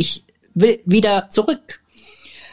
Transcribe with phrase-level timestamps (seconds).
[0.00, 0.24] ich
[0.54, 1.80] will wieder zurück.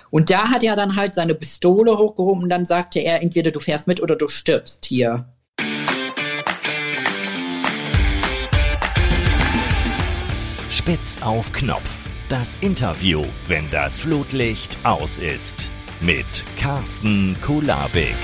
[0.10, 3.59] Und da hat er dann halt seine Pistole hochgehoben und dann sagte er, entweder du
[3.59, 5.25] fährst mit oder du stirbst hier.
[10.70, 12.10] Spitz auf Knopf.
[12.29, 15.72] Das Interview, wenn das Flutlicht aus ist.
[16.02, 16.26] Mit
[16.58, 18.16] Carsten Kulabik.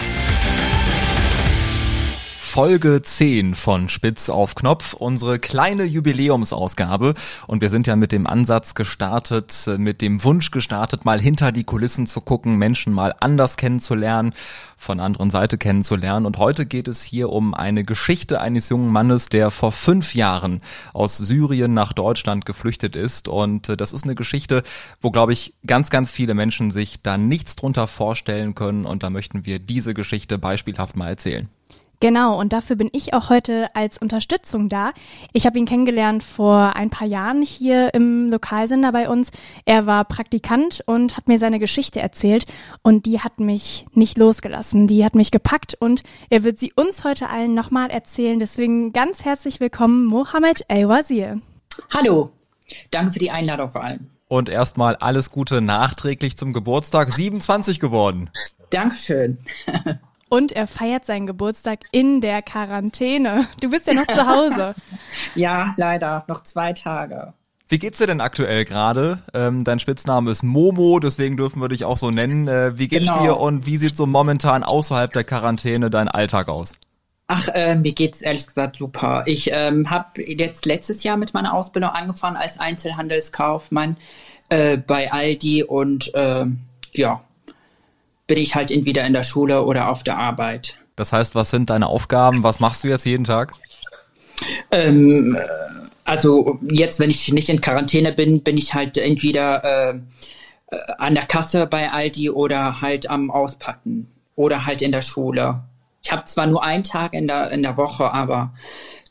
[2.53, 7.15] Folge 10 von Spitz auf Knopf, unsere kleine Jubiläumsausgabe.
[7.47, 11.63] Und wir sind ja mit dem Ansatz gestartet, mit dem Wunsch gestartet, mal hinter die
[11.63, 14.35] Kulissen zu gucken, Menschen mal anders kennenzulernen,
[14.77, 16.27] von der anderen Seite kennenzulernen.
[16.27, 20.61] Und heute geht es hier um eine Geschichte eines jungen Mannes, der vor fünf Jahren
[20.93, 23.27] aus Syrien nach Deutschland geflüchtet ist.
[23.29, 24.61] Und äh, das ist eine Geschichte,
[25.01, 28.85] wo, glaube ich, ganz, ganz viele Menschen sich da nichts drunter vorstellen können.
[28.85, 31.49] Und da möchten wir diese Geschichte beispielhaft mal erzählen.
[32.03, 34.91] Genau, und dafür bin ich auch heute als Unterstützung da.
[35.31, 39.31] Ich habe ihn kennengelernt vor ein paar Jahren hier im Lokalsender bei uns.
[39.63, 42.43] Er war Praktikant und hat mir seine Geschichte erzählt
[42.81, 44.85] und die hat mich nicht losgelassen.
[44.85, 48.37] Die hat mich gepackt und er wird sie uns heute allen nochmal erzählen.
[48.37, 51.39] Deswegen ganz herzlich willkommen, Mohammed El-Wazir.
[51.93, 52.33] Hallo,
[52.91, 54.09] danke für die Einladung vor allem.
[54.27, 58.29] Und erstmal alles Gute nachträglich zum Geburtstag, 27 geworden.
[58.71, 59.37] Dankeschön.
[60.33, 63.45] Und er feiert seinen Geburtstag in der Quarantäne.
[63.61, 64.73] Du bist ja noch zu Hause.
[65.35, 66.23] ja, leider.
[66.27, 67.33] Noch zwei Tage.
[67.69, 69.21] Wie geht's dir denn aktuell gerade?
[69.35, 72.47] Ähm, dein Spitzname ist Momo, deswegen dürfen wir dich auch so nennen.
[72.47, 73.21] Äh, wie geht's genau.
[73.21, 76.73] dir und wie sieht so momentan außerhalb der Quarantäne dein Alltag aus?
[77.27, 79.21] Ach, äh, mir geht's ehrlich gesagt super.
[79.27, 83.97] Ich ähm, habe jetzt letztes Jahr mit meiner Ausbildung angefangen als Einzelhandelskaufmann
[84.49, 86.45] äh, bei Aldi und äh,
[86.95, 87.21] ja,
[88.33, 90.75] bin ich halt entweder in der Schule oder auf der Arbeit.
[90.95, 92.41] Das heißt, was sind deine Aufgaben?
[92.41, 93.51] Was machst du jetzt jeden Tag?
[94.71, 95.41] Ähm, äh,
[96.03, 99.99] also jetzt, wenn ich nicht in Quarantäne bin, bin ich halt entweder äh,
[100.71, 105.61] äh, an der Kasse bei Aldi oder halt am Auspacken oder halt in der Schule.
[106.01, 108.51] Ich habe zwar nur einen Tag in der, in der Woche, aber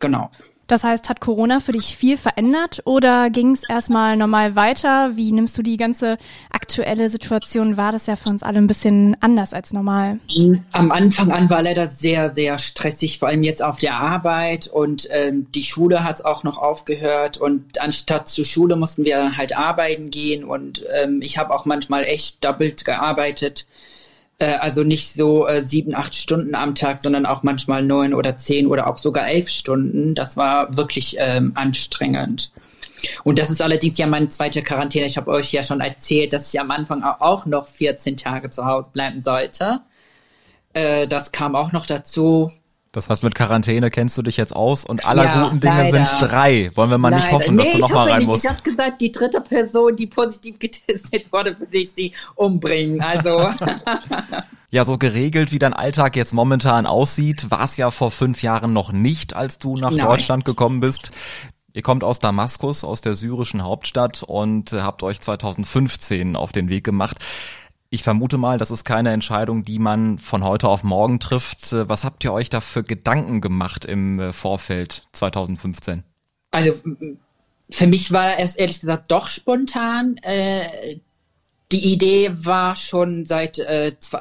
[0.00, 0.32] genau.
[0.72, 5.18] Das heißt, hat Corona für dich viel verändert oder ging es erstmal normal weiter?
[5.18, 6.16] Wie nimmst du die ganze
[6.48, 7.92] aktuelle Situation wahr?
[7.92, 10.18] Das ja für uns alle ein bisschen anders als normal.
[10.72, 15.08] Am Anfang an war leider sehr, sehr stressig, vor allem jetzt auf der Arbeit und
[15.10, 19.54] ähm, die Schule hat es auch noch aufgehört und anstatt zur Schule mussten wir halt
[19.54, 23.66] arbeiten gehen und ähm, ich habe auch manchmal echt doppelt gearbeitet
[24.42, 28.36] äh, also nicht so äh, sieben, acht Stunden am Tag, sondern auch manchmal neun oder
[28.36, 30.14] zehn oder auch sogar elf Stunden.
[30.14, 32.50] Das war wirklich ähm, anstrengend.
[33.25, 35.06] Und das ist allerdings ja meine zweite Quarantäne.
[35.06, 38.64] Ich habe euch ja schon erzählt, dass ich am Anfang auch noch 14 Tage zu
[38.64, 39.81] Hause bleiben sollte.
[40.72, 42.50] Äh, das kam auch noch dazu.
[42.92, 46.06] Das heißt, mit Quarantäne kennst du dich jetzt aus und aller ja, guten Dinge leider.
[46.06, 46.70] sind drei.
[46.75, 47.22] Wollen wir mal leider.
[47.22, 48.28] nicht hoffen, dass nee, du nochmal rein nicht.
[48.28, 48.44] musst?
[48.44, 53.00] Ich habe gesagt, die dritte Person, die positiv getestet wurde, würde ich sie umbringen.
[53.00, 53.48] Also.
[54.70, 58.75] ja, so geregelt, wie dein Alltag jetzt momentan aussieht, war es ja vor fünf Jahren
[58.75, 60.04] noch nicht, als du nach Nein.
[60.04, 61.12] Deutschland gekommen bist.
[61.72, 66.84] Ihr kommt aus Damaskus, aus der syrischen Hauptstadt und habt euch 2015 auf den Weg
[66.84, 67.16] gemacht.
[67.94, 71.75] Ich vermute mal, das ist keine Entscheidung, die man von heute auf morgen trifft.
[71.75, 76.02] Äh, was habt ihr euch da für Gedanken gemacht im äh, Vorfeld 2015?
[76.52, 76.72] Also
[77.69, 80.16] für mich war es ehrlich gesagt doch spontan.
[80.22, 81.00] Äh,
[81.70, 83.58] die Idee war schon seit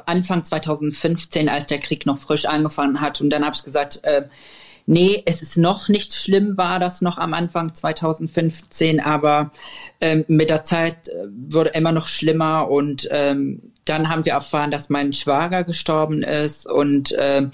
[0.06, 3.20] Anfang 2015, als der Krieg noch frisch angefangen hat.
[3.20, 4.00] Und dann habe ich gesagt,
[4.86, 9.50] nee, es ist noch nicht schlimm, war das noch am Anfang 2015, aber
[10.00, 14.70] ähm, mit der Zeit äh, wurde immer noch schlimmer und ähm, dann haben wir erfahren,
[14.70, 17.50] dass mein Schwager gestorben ist und ähm,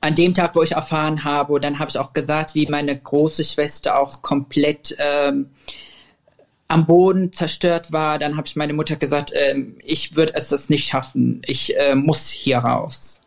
[0.00, 3.42] an dem Tag, wo ich erfahren habe, dann habe ich auch gesagt, wie meine große
[3.42, 5.48] Schwester auch komplett ähm,
[6.68, 8.18] am Boden zerstört war.
[8.18, 11.40] Dann habe ich meine Mutter gesagt, ähm, ich würde es das nicht schaffen.
[11.46, 13.20] Ich äh, muss hier raus.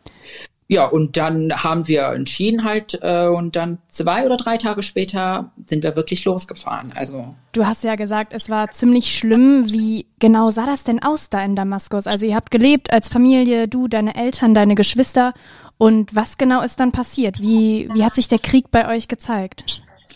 [0.70, 5.50] Ja, und dann haben wir entschieden halt äh, und dann zwei oder drei Tage später
[5.66, 6.92] sind wir wirklich losgefahren.
[6.94, 9.72] Also du hast ja gesagt, es war ziemlich schlimm.
[9.72, 12.06] Wie genau sah das denn aus da in Damaskus?
[12.06, 15.32] Also ihr habt gelebt als Familie, du, deine Eltern, deine Geschwister.
[15.78, 17.40] Und was genau ist dann passiert?
[17.40, 19.64] Wie wie hat sich der Krieg bei euch gezeigt?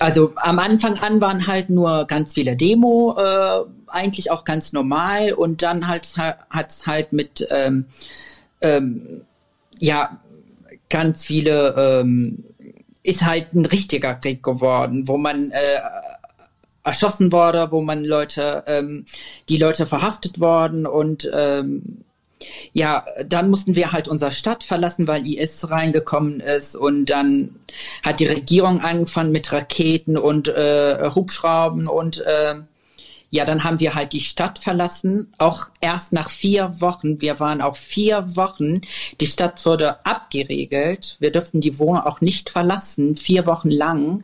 [0.00, 5.32] Also am Anfang an waren halt nur ganz viele Demo, äh, eigentlich auch ganz normal
[5.32, 6.14] und dann halt
[6.50, 7.86] hat's halt mit ähm,
[8.60, 9.22] ähm,
[9.78, 10.18] ja
[10.92, 12.44] ganz viele, ähm,
[13.02, 15.80] ist halt ein richtiger Krieg geworden, wo man äh,
[16.84, 19.06] erschossen wurde, wo man Leute, ähm,
[19.48, 22.04] die Leute verhaftet worden und ähm,
[22.72, 27.56] ja, dann mussten wir halt unsere Stadt verlassen, weil IS reingekommen ist und dann
[28.02, 32.56] hat die Regierung angefangen mit Raketen und äh, Hubschrauben und äh,
[33.32, 37.22] ja, dann haben wir halt die Stadt verlassen, auch erst nach vier Wochen.
[37.22, 38.82] Wir waren auch vier Wochen.
[39.22, 41.16] Die Stadt wurde abgeregelt.
[41.18, 44.22] Wir durften die Wohnung auch nicht verlassen, vier Wochen lang.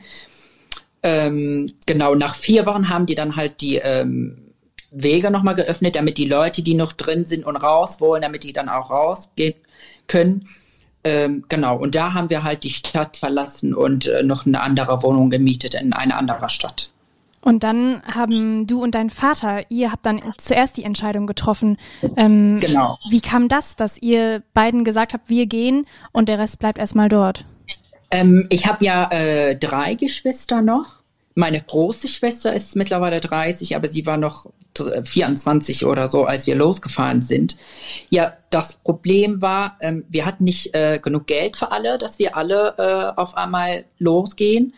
[1.03, 4.53] Ähm, genau, nach vier Wochen haben die dann halt die ähm,
[4.91, 8.53] Wege nochmal geöffnet, damit die Leute, die noch drin sind und raus wollen, damit die
[8.53, 9.55] dann auch rausgehen
[10.07, 10.47] können.
[11.03, 15.03] Ähm, genau, und da haben wir halt die Stadt verlassen und äh, noch eine andere
[15.03, 16.91] Wohnung gemietet in einer anderen Stadt.
[17.41, 21.79] Und dann haben du und dein Vater, ihr habt dann zuerst die Entscheidung getroffen.
[22.17, 22.99] Ähm, genau.
[23.11, 27.09] Wie kam das, dass ihr beiden gesagt habt, wir gehen und der Rest bleibt erstmal
[27.09, 27.45] dort?
[28.11, 30.97] Ähm, ich habe ja äh, drei Geschwister noch.
[31.35, 34.47] Meine große Schwester ist mittlerweile 30, aber sie war noch
[35.05, 37.57] 24 oder so, als wir losgefahren sind.
[38.11, 42.37] Ja, das Problem war, ähm, wir hatten nicht äh, genug Geld für alle, dass wir
[42.37, 44.75] alle äh, auf einmal losgehen.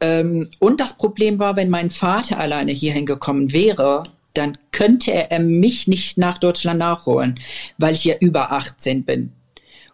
[0.00, 4.04] Ähm, und das Problem war, wenn mein Vater alleine hierhin gekommen wäre,
[4.34, 7.38] dann könnte er mich nicht nach Deutschland nachholen,
[7.78, 9.32] weil ich ja über 18 bin.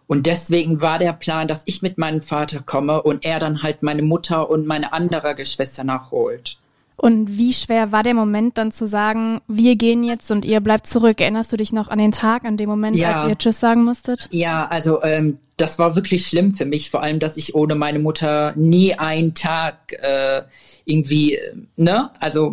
[0.05, 3.83] Und deswegen war der Plan, dass ich mit meinem Vater komme und er dann halt
[3.83, 6.57] meine Mutter und meine andere Geschwister nachholt.
[6.99, 10.87] Und wie schwer war der Moment dann zu sagen, wir gehen jetzt und ihr bleibt
[10.87, 11.21] zurück?
[11.21, 13.19] Erinnerst du dich noch an den Tag, an dem Moment, ja.
[13.19, 14.27] als ihr Tschüss sagen musstet?
[14.31, 17.99] Ja, also ähm, das war wirklich schlimm für mich, vor allem, dass ich ohne meine
[17.99, 20.41] Mutter nie einen Tag äh,
[20.85, 21.37] irgendwie,
[21.75, 22.51] ne, also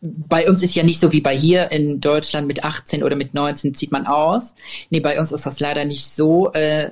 [0.00, 3.34] bei uns ist ja nicht so wie bei hier in Deutschland mit 18 oder mit
[3.34, 4.54] 19 zieht man aus.
[4.90, 6.50] Nee, bei uns ist das leider nicht so.
[6.52, 6.90] Äh,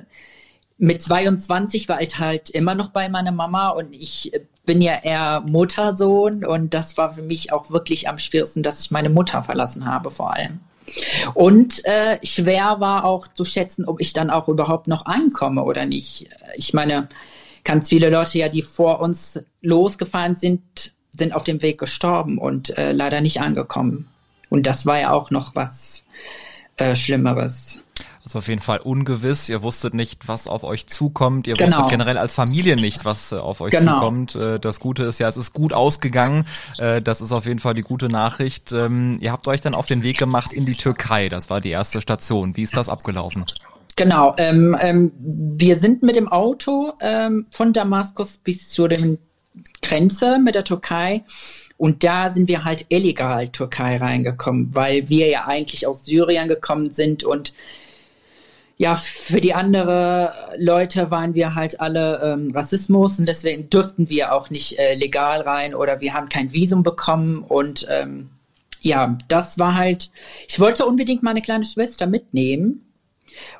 [0.77, 4.31] mit 22 war ich halt immer noch bei meiner Mama und ich
[4.65, 8.91] bin ja eher Muttersohn und das war für mich auch wirklich am schwersten, dass ich
[8.91, 10.59] meine Mutter verlassen habe vor allem.
[11.33, 15.85] Und äh, schwer war auch zu schätzen, ob ich dann auch überhaupt noch ankomme oder
[15.85, 16.27] nicht.
[16.55, 17.07] Ich meine,
[17.63, 22.77] ganz viele Leute ja, die vor uns losgefahren sind, sind auf dem Weg gestorben und
[22.77, 24.07] äh, leider nicht angekommen.
[24.49, 26.03] Und das war ja auch noch was
[26.77, 27.79] äh, Schlimmeres.
[28.31, 29.49] Also auf jeden Fall ungewiss.
[29.49, 31.47] Ihr wusstet nicht, was auf euch zukommt.
[31.47, 31.69] Ihr genau.
[31.69, 33.95] wusstet generell als Familie nicht, was äh, auf euch genau.
[33.95, 34.35] zukommt.
[34.37, 36.45] Äh, das Gute ist ja, es ist gut ausgegangen.
[36.77, 38.71] Äh, das ist auf jeden Fall die gute Nachricht.
[38.71, 41.27] Ähm, ihr habt euch dann auf den Weg gemacht in die Türkei.
[41.27, 42.55] Das war die erste Station.
[42.55, 43.43] Wie ist das abgelaufen?
[43.97, 44.33] Genau.
[44.37, 48.87] Ähm, ähm, wir sind mit dem Auto ähm, von Damaskus bis zur
[49.81, 51.25] Grenze mit der Türkei.
[51.75, 56.93] Und da sind wir halt illegal Türkei reingekommen, weil wir ja eigentlich aus Syrien gekommen
[56.93, 57.53] sind und
[58.81, 64.33] ja, für die anderen Leute waren wir halt alle ähm, Rassismus und deswegen durften wir
[64.33, 68.31] auch nicht äh, legal rein oder wir haben kein Visum bekommen und ähm,
[68.79, 70.09] ja, das war halt,
[70.47, 72.90] ich wollte unbedingt meine kleine Schwester mitnehmen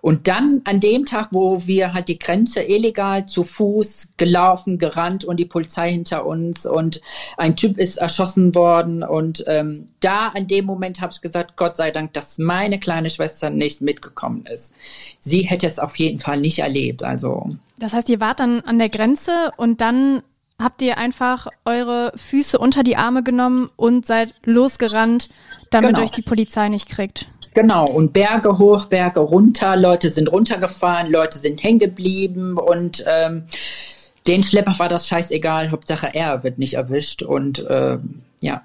[0.01, 5.23] und dann an dem Tag, wo wir halt die Grenze illegal zu Fuß gelaufen, gerannt
[5.25, 7.01] und die Polizei hinter uns und
[7.37, 11.77] ein Typ ist erschossen worden und ähm, da an dem Moment habe ich gesagt, Gott
[11.77, 14.73] sei Dank, dass meine kleine Schwester nicht mitgekommen ist.
[15.19, 17.03] Sie hätte es auf jeden Fall nicht erlebt.
[17.03, 17.55] Also.
[17.77, 20.23] Das heißt, ihr wart dann an der Grenze und dann
[20.63, 25.29] habt ihr einfach eure Füße unter die Arme genommen und seid losgerannt,
[25.69, 26.03] damit genau.
[26.03, 27.27] euch die Polizei nicht kriegt.
[27.53, 33.43] Genau, und Berge hoch, Berge runter, Leute sind runtergefahren, Leute sind hängen geblieben und ähm,
[34.27, 38.61] den Schlepper war das scheißegal, Hauptsache er wird nicht erwischt und ähm, ja,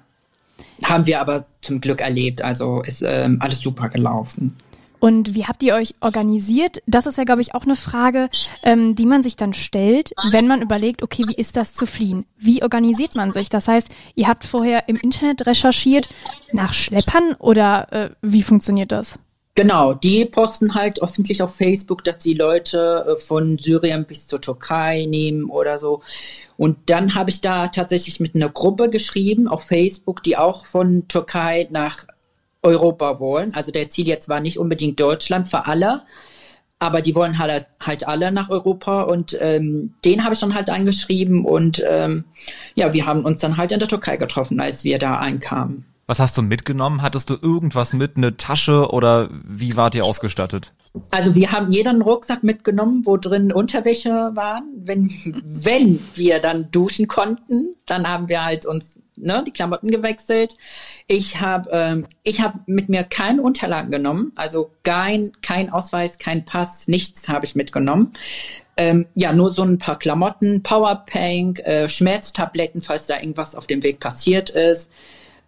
[0.83, 4.55] haben wir aber zum Glück erlebt, also ist ähm, alles super gelaufen.
[4.99, 6.81] Und wie habt ihr euch organisiert?
[6.87, 8.29] Das ist ja, glaube ich, auch eine Frage,
[8.63, 12.25] ähm, die man sich dann stellt, wenn man überlegt, okay, wie ist das zu fliehen?
[12.37, 13.49] Wie organisiert man sich?
[13.49, 16.09] Das heißt, ihr habt vorher im Internet recherchiert
[16.51, 19.19] nach Schleppern oder äh, wie funktioniert das?
[19.57, 24.39] Genau, die posten halt öffentlich auf Facebook, dass die Leute äh, von Syrien bis zur
[24.39, 26.03] Türkei nehmen oder so.
[26.57, 31.07] Und dann habe ich da tatsächlich mit einer Gruppe geschrieben auf Facebook, die auch von
[31.07, 32.05] Türkei nach
[32.67, 33.53] Europa wollen.
[33.53, 36.03] Also der Ziel jetzt war nicht unbedingt Deutschland für alle,
[36.79, 40.69] aber die wollen halt, halt alle nach Europa und ähm, den habe ich dann halt
[40.69, 42.25] angeschrieben und ähm,
[42.75, 45.85] ja, wir haben uns dann halt in der Türkei getroffen, als wir da einkamen.
[46.07, 47.01] Was hast du mitgenommen?
[47.01, 50.73] Hattest du irgendwas mit, eine Tasche oder wie wart ihr ausgestattet?
[51.11, 54.71] Also wir haben jeder einen Rucksack mitgenommen, wo drin Unterwäsche waren.
[54.85, 55.09] Wenn,
[55.43, 60.55] wenn wir dann duschen konnten, dann haben wir halt uns ne, die Klamotten gewechselt.
[61.07, 66.45] Ich habe ähm, ich hab mit mir keine Unterlagen genommen, also kein, kein Ausweis, kein
[66.45, 68.13] Pass, nichts habe ich mitgenommen.
[68.77, 73.81] Ähm, ja, nur so ein paar Klamotten, Powerbank, äh, Schmerztabletten, falls da irgendwas auf dem
[73.81, 74.91] Weg passiert ist.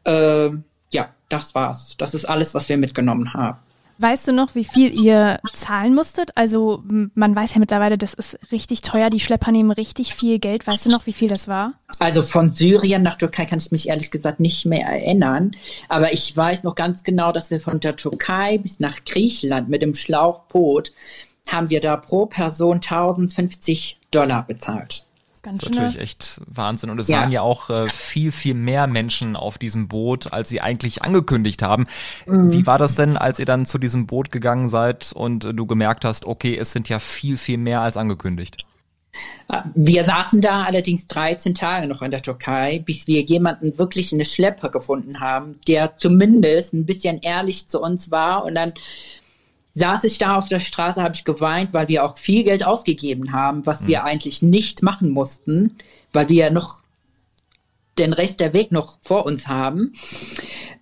[0.03, 0.49] Äh,
[0.91, 1.95] ja, das war's.
[1.97, 3.59] Das ist alles, was wir mitgenommen haben.
[4.01, 6.31] Weißt du noch, wie viel ihr zahlen musstet?
[6.35, 9.09] Also man weiß ja mittlerweile, das ist richtig teuer.
[9.09, 10.65] Die Schlepper nehmen richtig viel Geld.
[10.65, 11.73] Weißt du noch, wie viel das war?
[11.99, 15.51] Also von Syrien nach Türkei kann ich mich ehrlich gesagt nicht mehr erinnern.
[15.89, 19.81] Aber ich weiß noch ganz genau, dass wir von der Türkei bis nach Griechenland mit
[19.81, 20.93] dem Schlauchboot
[21.49, 25.08] haben wir da pro Person 1050 Dollar bezahlt.
[25.41, 26.89] Ganz das ist natürlich echt Wahnsinn.
[26.89, 27.21] Und es ja.
[27.21, 31.61] waren ja auch äh, viel, viel mehr Menschen auf diesem Boot, als sie eigentlich angekündigt
[31.61, 31.87] haben.
[32.25, 32.51] Mhm.
[32.51, 35.65] Wie war das denn, als ihr dann zu diesem Boot gegangen seid und äh, du
[35.65, 38.65] gemerkt hast, okay, es sind ja viel, viel mehr als angekündigt?
[39.73, 44.25] Wir saßen da allerdings 13 Tage noch in der Türkei, bis wir jemanden wirklich eine
[44.25, 48.73] Schlepper gefunden haben, der zumindest ein bisschen ehrlich zu uns war und dann
[49.71, 53.31] saß ich da auf der Straße, habe ich geweint, weil wir auch viel Geld ausgegeben
[53.31, 53.87] haben, was mhm.
[53.87, 55.77] wir eigentlich nicht machen mussten,
[56.11, 56.81] weil wir ja noch
[57.97, 59.93] den Rest der Weg noch vor uns haben.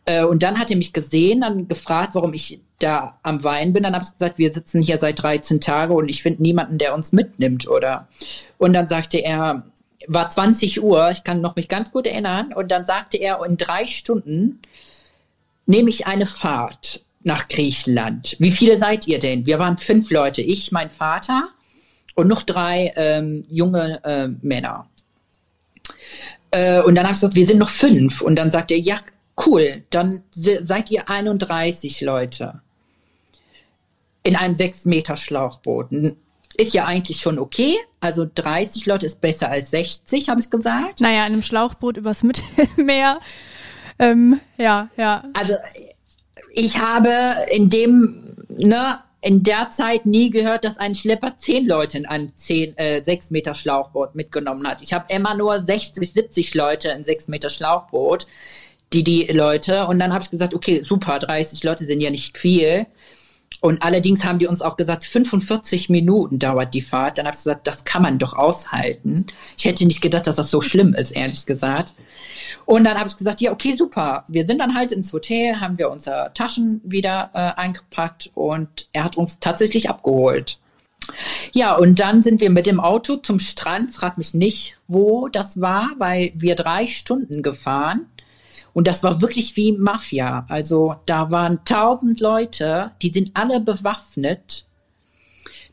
[0.05, 3.83] Äh, und dann hat er mich gesehen, dann gefragt, warum ich da am Weinen bin.
[3.83, 6.93] Dann habe ich gesagt, wir sitzen hier seit 13 Tagen und ich finde niemanden, der
[6.93, 8.07] uns mitnimmt, oder?
[8.57, 9.63] Und dann sagte er,
[10.07, 13.57] war 20 Uhr, ich kann noch mich ganz gut erinnern, und dann sagte er, in
[13.57, 14.61] drei Stunden
[15.65, 18.35] nehme ich eine Fahrt nach Griechenland.
[18.39, 19.45] Wie viele seid ihr denn?
[19.45, 20.41] Wir waren fünf Leute.
[20.41, 21.49] Ich, mein Vater
[22.15, 24.89] und noch drei ähm, junge äh, Männer.
[26.49, 28.21] Äh, und dann habe ich gesagt, wir sind noch fünf.
[28.21, 28.97] Und dann sagt er, ja,
[29.45, 32.61] cool, dann seid ihr 31 Leute
[34.23, 35.89] in einem sechs Meter Schlauchboot.
[36.57, 37.77] Ist ja eigentlich schon okay.
[37.99, 41.01] Also 30 Leute ist besser als 60, habe ich gesagt.
[41.01, 43.19] Naja, in einem Schlauchboot übers Mittelmeer.
[43.99, 45.23] Ähm, ja, ja.
[45.33, 45.53] Also
[46.57, 51.97] ich habe in dem, ne, in der Zeit nie gehört, dass ein Schlepper zehn Leute
[51.97, 54.81] in einem zehn, äh, sechs Meter Schlauchboot mitgenommen hat.
[54.81, 58.25] Ich habe immer nur 60, 70 Leute in sechs Meter Schlauchboot,
[58.93, 59.85] die die Leute.
[59.87, 62.87] Und dann habe ich gesagt, okay, super, 30 Leute sind ja nicht viel.
[63.59, 67.17] Und allerdings haben die uns auch gesagt, 45 Minuten dauert die Fahrt.
[67.17, 69.25] Dann habe ich gesagt, das kann man doch aushalten.
[69.57, 71.93] Ich hätte nicht gedacht, dass das so schlimm ist, ehrlich gesagt.
[72.65, 74.25] Und dann habe ich gesagt, ja, okay, super.
[74.27, 79.03] Wir sind dann halt ins Hotel, haben wir unsere Taschen wieder äh, eingepackt und er
[79.03, 80.59] hat uns tatsächlich abgeholt.
[81.53, 83.91] Ja, und dann sind wir mit dem Auto zum Strand.
[83.91, 88.07] Frag mich nicht, wo das war, weil wir drei Stunden gefahren
[88.77, 90.45] und das war wirklich wie Mafia.
[90.49, 94.67] Also da waren tausend Leute, die sind alle bewaffnet.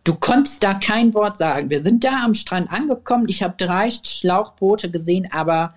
[0.04, 1.68] Du konntest da kein Wort sagen.
[1.68, 3.28] Wir sind da am Strand angekommen.
[3.28, 5.74] Ich habe drei Schlauchboote gesehen, aber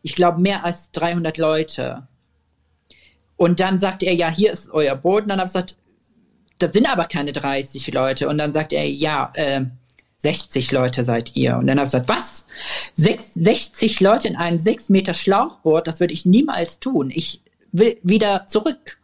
[0.00, 2.08] ich glaube mehr als 300 Leute.
[3.36, 5.24] Und dann sagt er, ja, hier ist euer Boot.
[5.24, 5.76] Und dann habe ich gesagt,
[6.60, 8.26] das sind aber keine 30 Leute.
[8.26, 9.66] Und dann sagt er, ja, äh,
[10.20, 11.56] 60 Leute seid ihr.
[11.56, 12.44] Und dann habe ich gesagt, was?
[12.94, 17.10] 60 Leute in einem 6 Meter Schlauchboot, das würde ich niemals tun.
[17.12, 18.98] Ich will wieder zurück.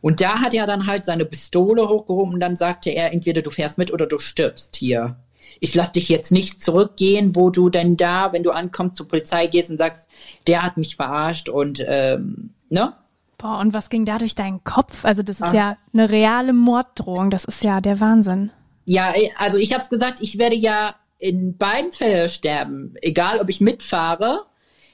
[0.00, 3.50] Und da hat er dann halt seine Pistole hochgehoben und dann sagte er, entweder du
[3.50, 5.16] fährst mit oder du stirbst hier.
[5.58, 9.46] Ich lass dich jetzt nicht zurückgehen, wo du denn da, wenn du ankommst, zur Polizei
[9.46, 10.08] gehst und sagst,
[10.46, 12.94] der hat mich verarscht und ähm, ne?
[13.36, 15.04] Boah, und was ging da durch deinen Kopf?
[15.04, 15.54] Also das ist Ach.
[15.54, 18.50] ja eine reale Morddrohung, das ist ja der Wahnsinn.
[18.84, 22.94] Ja, äh, also ich habe es gesagt, ich werde ja in beiden Fällen sterben.
[23.02, 24.46] Egal, ob ich mitfahre,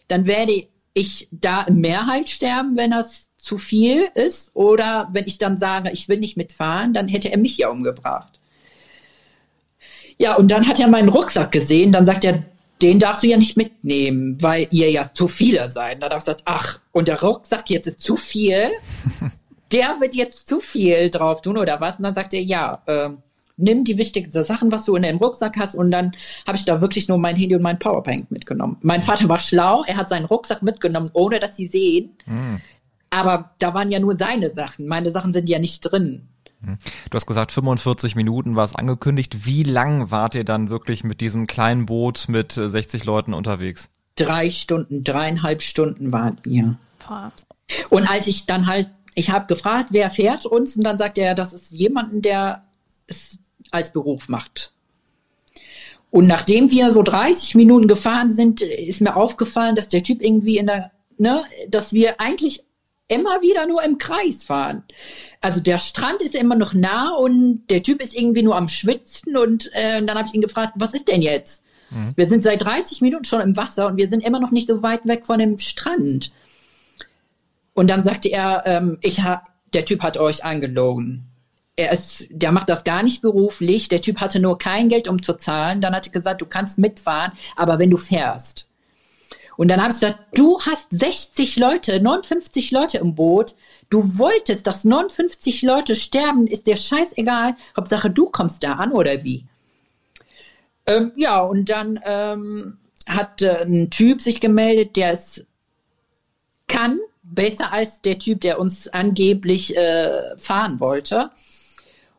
[0.09, 4.51] dann werde ich da im Mehrheit sterben, wenn das zu viel ist.
[4.55, 8.41] Oder wenn ich dann sage, ich will nicht mitfahren, dann hätte er mich ja umgebracht.
[10.19, 11.93] Ja, und dann hat er meinen Rucksack gesehen.
[11.93, 12.43] Dann sagt er,
[12.83, 16.03] den darfst du ja nicht mitnehmen, weil ihr ja zu viele seid.
[16.03, 18.71] Da darf ich sagen, ach, und der Rucksack jetzt ist zu viel.
[19.73, 21.97] der wird jetzt zu viel drauf tun oder was?
[21.97, 23.11] Und dann sagt er, ja, äh,
[23.57, 26.15] nimm die wichtigsten Sachen, was du in den Rucksack hast und dann
[26.47, 28.77] habe ich da wirklich nur mein Handy und mein Powerbank mitgenommen.
[28.83, 32.11] Mein Vater war schlau, er hat seinen Rucksack mitgenommen, ohne dass sie sehen.
[32.27, 32.61] Mhm.
[33.11, 34.89] Aber da waren ja nur seine Sachen.
[34.89, 36.29] Meine Sachen sind ja nicht drin.
[36.63, 36.79] Hm.
[37.11, 39.47] Du hast gesagt, 45 Minuten war es angekündigt.
[39.47, 43.91] Wie lang wart ihr dann wirklich mit diesem kleinen Boot mit 60 äh, Leuten unterwegs?
[44.17, 46.77] Drei Stunden, dreieinhalb Stunden waren wir.
[47.91, 50.77] Und als ich dann halt, ich habe gefragt, wer fährt uns?
[50.77, 52.65] Und dann sagt er, das ist jemanden, der
[53.07, 53.39] es
[53.77, 54.73] als Beruf macht.
[56.11, 60.57] Und nachdem wir so 30 Minuten gefahren sind, ist mir aufgefallen, dass der Typ irgendwie
[60.59, 62.65] in der, ne, dass wir eigentlich
[63.09, 64.85] immer wieder nur im Kreis fahren.
[65.41, 69.37] Also der Strand ist immer noch nah und der Typ ist irgendwie nur am Schwitzen
[69.37, 71.63] und, äh, und dann habe ich ihn gefragt, was ist denn jetzt?
[71.91, 72.15] Mhm.
[72.17, 74.83] Wir sind seit 30 Minuten schon im Wasser und wir sind immer noch nicht so
[74.83, 76.33] weit weg von dem Strand.
[77.75, 81.26] Und dann sagte er, ähm, ich ha der Typ hat euch angelogen
[81.77, 83.89] er ist, der macht das gar nicht beruflich.
[83.89, 85.83] Der Typ hatte nur kein Geld, um zu zahlen.
[85.83, 88.67] Dann hat er gesagt, du kannst mitfahren, aber wenn du fährst.
[89.59, 93.55] Und dann habe ich gesagt, du hast 60 Leute, 59 Leute im Boot.
[93.89, 97.57] Du wolltest, dass 59 Leute sterben, ist dir scheißegal.
[97.77, 99.47] Hauptsache, du kommst da an oder wie?
[100.87, 105.47] Ähm, ja, und dann ähm, hat äh, ein Typ sich gemeldet, der es
[106.69, 111.31] kann, besser als der Typ, der uns angeblich äh, fahren wollte.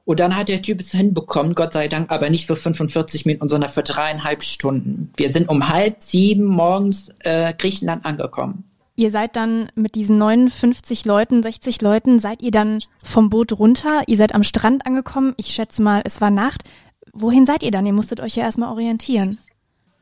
[0.08, 3.50] Und dann hat der Typ es hinbekommen, Gott sei Dank, aber nicht für 45 Minuten,
[3.50, 5.12] sondern für dreieinhalb Stunden.
[5.18, 8.64] Wir sind um halb sieben morgens äh, Griechenland angekommen.
[8.96, 14.04] Ihr seid dann mit diesen 59 Leuten, 60 Leuten, seid ihr dann vom Boot runter?
[14.08, 15.34] Ihr seid am Strand angekommen.
[15.36, 16.64] Ich schätze mal, es war Nacht.
[17.12, 17.86] Wohin seid ihr dann?
[17.86, 19.38] Ihr musstet euch ja erstmal orientieren.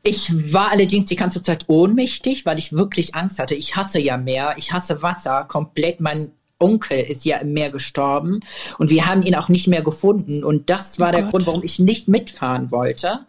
[0.04, 3.56] Ich war allerdings die ganze Zeit ohnmächtig, weil ich wirklich Angst hatte.
[3.56, 5.98] Ich hasse ja Meer, ich hasse Wasser komplett.
[6.00, 8.40] Mein Onkel ist ja im Meer gestorben
[8.78, 10.44] und wir haben ihn auch nicht mehr gefunden.
[10.44, 11.30] Und das war oh der Gott.
[11.32, 13.26] Grund, warum ich nicht mitfahren wollte.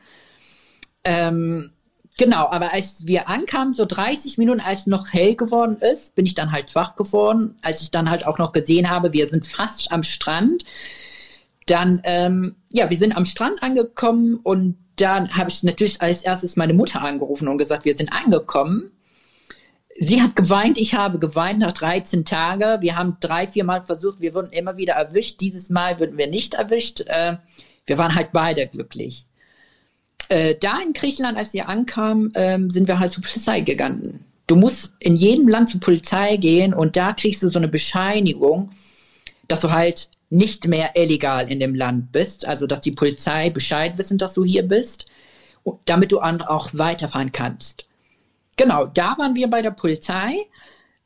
[1.04, 1.72] Ähm,
[2.18, 6.36] genau, aber als wir ankamen, so 30 Minuten, als noch hell geworden ist, bin ich
[6.36, 7.58] dann halt wach geworden.
[7.62, 10.64] Als ich dann halt auch noch gesehen habe, wir sind fast am Strand.
[11.66, 16.56] Dann, ähm, ja, wir sind am Strand angekommen und dann habe ich natürlich als erstes
[16.56, 18.92] meine Mutter angerufen und gesagt, wir sind angekommen.
[20.00, 22.82] Sie hat geweint, ich habe geweint nach 13 Tagen.
[22.82, 25.42] Wir haben drei, vier Mal versucht, wir wurden immer wieder erwischt.
[25.42, 27.02] Dieses Mal wurden wir nicht erwischt.
[27.08, 27.38] Äh,
[27.88, 29.26] wir waren halt beide glücklich.
[30.30, 34.26] Äh, da in Griechenland, als wir ankamen, ähm, sind wir halt zur Polizei gegangen.
[34.46, 38.72] Du musst in jedem Land zur Polizei gehen und da kriegst du so eine Bescheinigung,
[39.48, 43.98] dass du halt nicht mehr illegal in dem Land bist, also dass die Polizei Bescheid
[43.98, 45.08] wissen, dass du hier bist,
[45.86, 47.87] damit du auch weiterfahren kannst.
[48.58, 50.36] Genau, da waren wir bei der Polizei.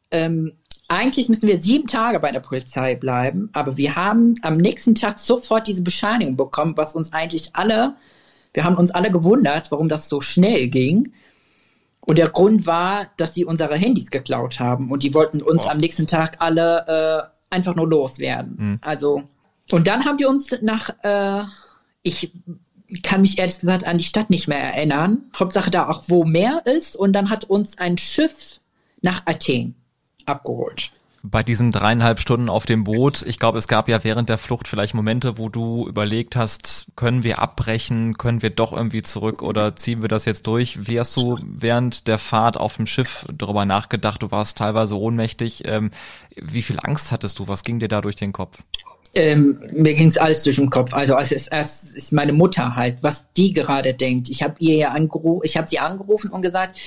[0.10, 0.54] Ähm,
[0.88, 5.20] eigentlich müssen wir sieben Tage bei der Polizei bleiben, aber wir haben am nächsten Tag
[5.20, 7.96] sofort diese Bescheinigung bekommen, was uns eigentlich alle,
[8.54, 11.14] wir haben uns alle gewundert, warum das so schnell ging.
[12.06, 15.70] Und der Grund war, dass sie unsere Handys geklaut haben und die wollten uns oh.
[15.70, 18.56] am nächsten Tag alle äh, einfach nur loswerden.
[18.58, 18.80] Mhm.
[18.82, 19.24] Also,
[19.72, 21.44] und dann haben die uns nach, äh,
[22.02, 22.34] ich
[23.04, 25.24] kann mich ehrlich gesagt an die Stadt nicht mehr erinnern.
[25.38, 26.96] Hauptsache da auch, wo Meer ist.
[26.96, 28.60] Und dann hat uns ein Schiff
[29.02, 29.76] nach Athen
[30.26, 30.92] abgeholt.
[31.24, 34.68] Bei diesen dreieinhalb Stunden auf dem Boot, ich glaube, es gab ja während der Flucht
[34.68, 39.76] vielleicht Momente, wo du überlegt hast, können wir abbrechen, können wir doch irgendwie zurück oder
[39.76, 40.88] ziehen wir das jetzt durch?
[40.88, 44.24] Wie hast du während der Fahrt auf dem Schiff darüber nachgedacht?
[44.24, 45.62] Du warst teilweise ohnmächtig.
[45.66, 45.92] Ähm,
[46.36, 47.48] wie viel Angst hattest du?
[47.48, 48.64] Was ging dir da durch den Kopf?
[49.14, 50.94] Ähm, mir ging es alles durch den Kopf.
[50.94, 54.30] Also als es erst ist meine Mutter halt, was die gerade denkt.
[54.30, 56.78] Ich habe ihr ja angerufen, ich habe sie angerufen und gesagt,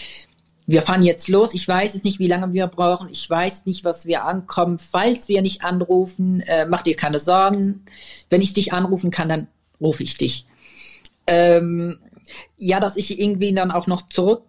[0.66, 1.52] wir fahren jetzt los.
[1.52, 3.10] Ich weiß es nicht, wie lange wir brauchen.
[3.10, 4.78] Ich weiß nicht, was wir ankommen.
[4.78, 7.84] Falls wir nicht anrufen, äh, mach dir keine Sorgen.
[8.30, 10.46] Wenn ich dich anrufen kann, dann rufe ich dich.
[11.26, 11.98] Ähm,
[12.56, 14.44] ja, dass ich irgendwie dann auch noch zurück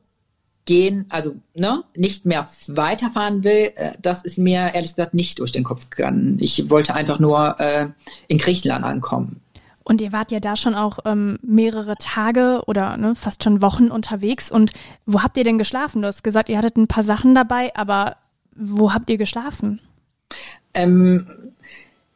[0.65, 5.51] gehen, also ne, nicht mehr weiterfahren will, äh, das ist mir ehrlich gesagt nicht durch
[5.51, 6.37] den Kopf gegangen.
[6.41, 7.89] Ich wollte einfach nur äh,
[8.27, 9.41] in Griechenland ankommen.
[9.83, 13.91] Und ihr wart ja da schon auch ähm, mehrere Tage oder ne, fast schon Wochen
[13.91, 14.51] unterwegs.
[14.51, 14.71] Und
[15.05, 16.01] wo habt ihr denn geschlafen?
[16.01, 18.17] Du hast gesagt, ihr hattet ein paar Sachen dabei, aber
[18.55, 19.79] wo habt ihr geschlafen?
[20.73, 21.27] Ähm,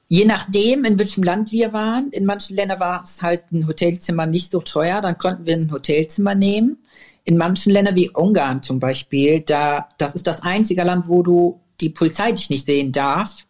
[0.07, 2.09] je nachdem, in welchem Land wir waren.
[2.09, 5.71] In manchen Ländern war es halt ein Hotelzimmer nicht so teuer, dann konnten wir ein
[5.71, 6.79] Hotelzimmer nehmen
[7.23, 11.59] in manchen Ländern wie Ungarn zum Beispiel, da, das ist das einzige Land, wo du
[11.81, 13.45] die Polizei dich nicht sehen darf.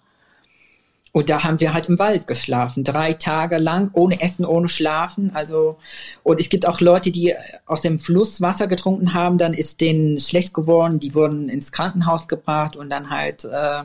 [1.12, 5.32] Und da haben wir halt im Wald geschlafen, drei Tage lang, ohne Essen, ohne Schlafen.
[5.34, 5.77] Also,
[6.21, 7.34] und es gibt auch Leute, die
[7.65, 12.27] aus dem Fluss Wasser getrunken haben, dann ist denen schlecht geworden, die wurden ins Krankenhaus
[12.27, 13.84] gebracht und dann halt, äh,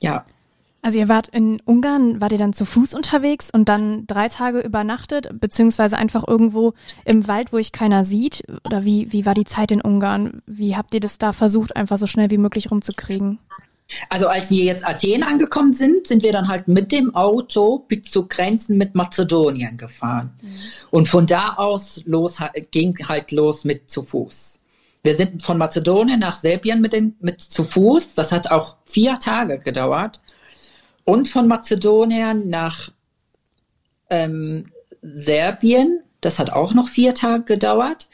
[0.00, 0.24] ja,
[0.86, 4.60] also ihr wart in Ungarn, wart ihr dann zu Fuß unterwegs und dann drei Tage
[4.60, 8.44] übernachtet, beziehungsweise einfach irgendwo im Wald, wo ich keiner sieht?
[8.64, 10.42] Oder wie, wie war die Zeit in Ungarn?
[10.46, 13.40] Wie habt ihr das da versucht, einfach so schnell wie möglich rumzukriegen?
[14.10, 18.02] Also als wir jetzt Athen angekommen sind, sind wir dann halt mit dem Auto bis
[18.02, 20.34] zu Grenzen mit Mazedonien gefahren.
[20.40, 20.48] Mhm.
[20.90, 22.38] Und von da aus los,
[22.70, 24.60] ging halt los mit zu Fuß.
[25.02, 28.14] Wir sind von Mazedonien nach Serbien mit, den, mit zu Fuß.
[28.14, 30.20] Das hat auch vier Tage gedauert
[31.06, 32.90] und von Mazedonien nach
[34.10, 34.64] ähm,
[35.00, 36.02] Serbien.
[36.20, 38.08] Das hat auch noch vier Tage gedauert.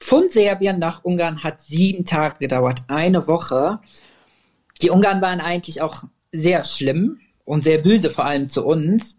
[0.00, 3.78] Von Serbien nach Ungarn hat sieben Tage gedauert, eine Woche.
[4.80, 9.18] Die Ungarn waren eigentlich auch sehr schlimm und sehr böse, vor allem zu uns.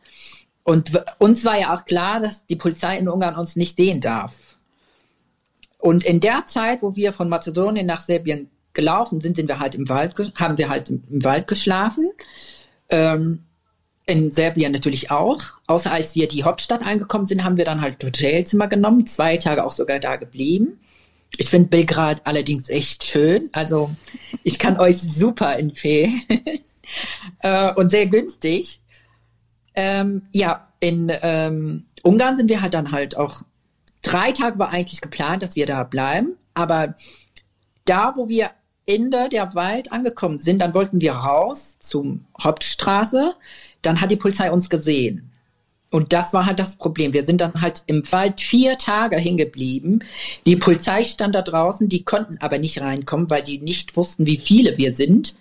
[0.64, 4.58] Und uns war ja auch klar, dass die Polizei in Ungarn uns nicht sehen darf.
[5.78, 9.76] Und in der Zeit, wo wir von Mazedonien nach Serbien gelaufen sind, sind wir halt
[9.76, 12.10] im Wald, haben wir halt im, im Wald geschlafen.
[12.92, 13.44] Ähm,
[14.06, 15.42] in Serbien natürlich auch.
[15.68, 19.64] Außer als wir die Hauptstadt angekommen sind, haben wir dann halt Hotelzimmer genommen, zwei Tage
[19.64, 20.80] auch sogar da geblieben.
[21.38, 23.50] Ich finde Belgrad allerdings echt schön.
[23.54, 23.90] Also
[24.44, 26.22] ich kann euch super empfehlen.
[27.40, 28.82] äh, und sehr günstig.
[29.76, 33.44] Ähm, ja, in ähm, Ungarn sind wir halt dann halt auch,
[34.02, 36.38] drei Tage war eigentlich geplant, dass wir da bleiben.
[36.54, 36.96] Aber
[37.86, 38.52] da, wo wir
[38.86, 43.36] Ende der Wald angekommen sind, dann wollten wir raus zum Hauptstraße.
[43.82, 45.32] Dann hat die Polizei uns gesehen.
[45.92, 47.14] Und das war halt das Problem.
[47.14, 50.04] Wir sind dann halt im Wald vier Tage hingeblieben.
[50.46, 54.38] Die Polizei stand da draußen, die konnten aber nicht reinkommen, weil sie nicht wussten, wie
[54.38, 55.36] viele wir sind.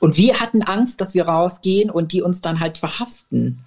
[0.00, 3.60] Und wir hatten Angst, dass wir rausgehen und die uns dann halt verhaften.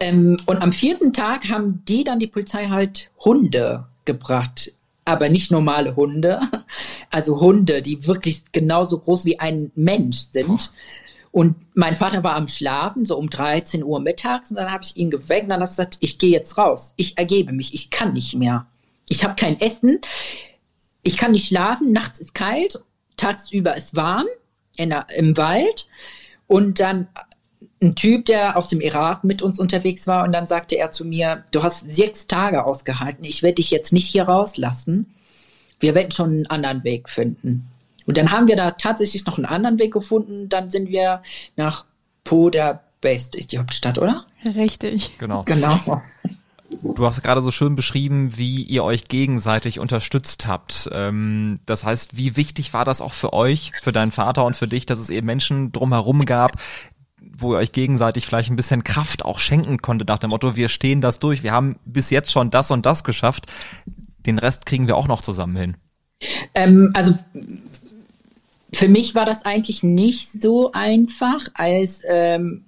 [0.00, 4.72] Ähm, und am vierten Tag haben die dann die Polizei halt Hunde gebracht.
[5.08, 6.40] Aber nicht normale Hunde.
[7.10, 10.46] Also Hunde, die wirklich genauso groß wie ein Mensch sind.
[10.46, 10.58] Puh
[11.30, 14.96] und mein Vater war am Schlafen, so um 13 Uhr mittags, und dann habe ich
[14.96, 17.90] ihn geweckt und dann hat er gesagt, ich gehe jetzt raus, ich ergebe mich, ich
[17.90, 18.66] kann nicht mehr.
[19.08, 20.00] Ich habe kein Essen,
[21.02, 22.82] ich kann nicht schlafen, nachts ist kalt,
[23.16, 24.26] tagsüber ist warm
[24.76, 25.88] in der, im Wald.
[26.46, 27.08] Und dann
[27.82, 31.04] ein Typ, der aus dem Irak mit uns unterwegs war, und dann sagte er zu
[31.04, 35.14] mir, du hast sechs Tage ausgehalten, ich werde dich jetzt nicht hier rauslassen.
[35.80, 37.68] Wir werden schon einen anderen Weg finden.
[38.06, 40.48] Und dann haben wir da tatsächlich noch einen anderen Weg gefunden.
[40.48, 41.22] Dann sind wir
[41.56, 41.84] nach
[42.24, 44.24] Budapest, ist die Hauptstadt, oder?
[44.56, 45.18] Richtig.
[45.18, 45.44] Genau.
[45.44, 45.78] Genau.
[46.70, 50.88] Du hast gerade so schön beschrieben, wie ihr euch gegenseitig unterstützt habt.
[50.92, 54.68] Ähm, das heißt, wie wichtig war das auch für euch, für deinen Vater und für
[54.68, 56.52] dich, dass es eben Menschen drumherum gab,
[57.20, 60.68] wo ihr euch gegenseitig vielleicht ein bisschen Kraft auch schenken konnte nach dem Motto, wir
[60.68, 63.46] stehen das durch, wir haben bis jetzt schon das und das geschafft,
[64.26, 65.76] den Rest kriegen wir auch noch zusammen hin.
[66.54, 67.18] Ähm, also
[68.72, 72.64] für mich war das eigentlich nicht so einfach als ähm,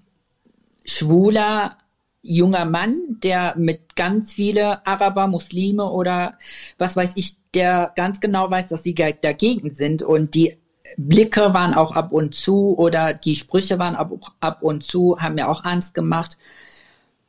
[0.84, 1.76] schwuler
[2.22, 6.38] junger Mann, der mit ganz viele Araber, Muslime oder
[6.78, 10.56] was weiß ich, der ganz genau weiß, dass sie dagegen sind und die
[10.96, 15.34] Blicke waren auch ab und zu oder die Sprüche waren ab, ab und zu, haben
[15.34, 16.38] mir auch Angst gemacht.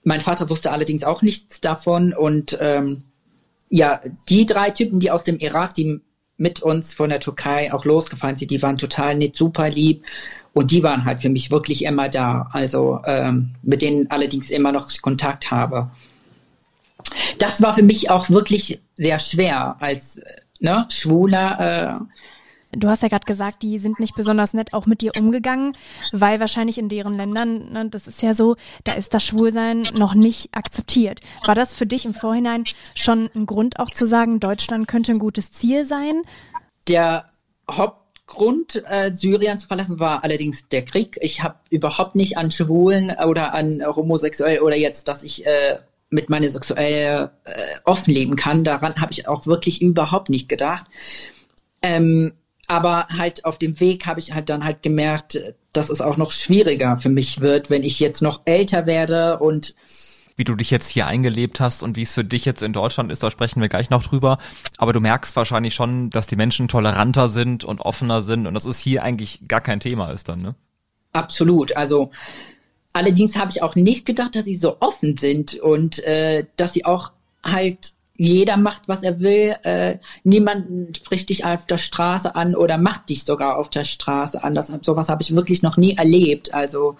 [0.03, 3.03] Mein Vater wusste allerdings auch nichts davon und ähm,
[3.69, 6.01] ja, die drei Typen, die aus dem Irak, die
[6.41, 10.03] mit uns von der Türkei auch losgefahren sind, die waren total nett, super lieb.
[10.53, 12.49] Und die waren halt für mich wirklich immer da.
[12.51, 15.91] Also ähm, mit denen allerdings immer noch Kontakt habe.
[17.37, 20.19] Das war für mich auch wirklich sehr schwer als
[20.59, 21.59] ne, Schwuler.
[21.59, 22.15] Äh,
[22.71, 25.75] Du hast ja gerade gesagt, die sind nicht besonders nett auch mit dir umgegangen,
[26.11, 30.13] weil wahrscheinlich in deren Ländern, ne, das ist ja so, da ist das Schwulsein noch
[30.13, 31.19] nicht akzeptiert.
[31.45, 32.63] War das für dich im Vorhinein
[32.95, 36.21] schon ein Grund auch zu sagen, Deutschland könnte ein gutes Ziel sein?
[36.87, 37.25] Der
[37.69, 41.17] Hauptgrund, äh, Syrien zu verlassen, war allerdings der Krieg.
[41.21, 45.77] Ich habe überhaupt nicht an Schwulen oder an homosexuell oder jetzt, dass ich äh,
[46.09, 47.51] mit meiner sexuell äh,
[47.85, 48.63] offen leben kann.
[48.63, 50.85] Daran habe ich auch wirklich überhaupt nicht gedacht.
[51.81, 52.33] Ähm,
[52.71, 55.37] aber halt auf dem Weg habe ich halt dann halt gemerkt,
[55.73, 59.75] dass es auch noch schwieriger für mich wird, wenn ich jetzt noch älter werde und
[60.37, 63.11] wie du dich jetzt hier eingelebt hast und wie es für dich jetzt in Deutschland
[63.11, 64.37] ist, da sprechen wir gleich noch drüber.
[64.77, 68.63] Aber du merkst wahrscheinlich schon, dass die Menschen toleranter sind und offener sind und dass
[68.63, 70.55] es hier eigentlich gar kein Thema ist dann, ne?
[71.11, 71.75] Absolut.
[71.75, 72.11] Also
[72.93, 76.85] allerdings habe ich auch nicht gedacht, dass sie so offen sind und äh, dass sie
[76.85, 77.11] auch
[77.43, 79.55] halt jeder macht, was er will.
[79.63, 84.43] Äh, niemand spricht dich auf der Straße an oder macht dich sogar auf der Straße
[84.43, 84.53] an.
[84.53, 86.53] Das, sowas habe ich wirklich noch nie erlebt.
[86.53, 86.97] Also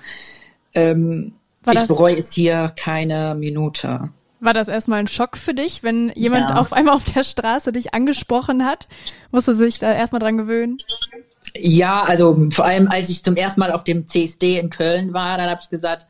[0.73, 1.33] ähm,
[1.71, 4.09] ich bereue es hier keine Minute.
[4.39, 6.55] War das erstmal ein Schock für dich, wenn jemand ja.
[6.55, 8.87] auf einmal auf der Straße dich angesprochen hat?
[9.29, 10.79] Musste sich da erstmal dran gewöhnen?
[11.53, 15.37] Ja, also vor allem als ich zum ersten Mal auf dem CSD in Köln war,
[15.37, 16.07] dann habe ich gesagt,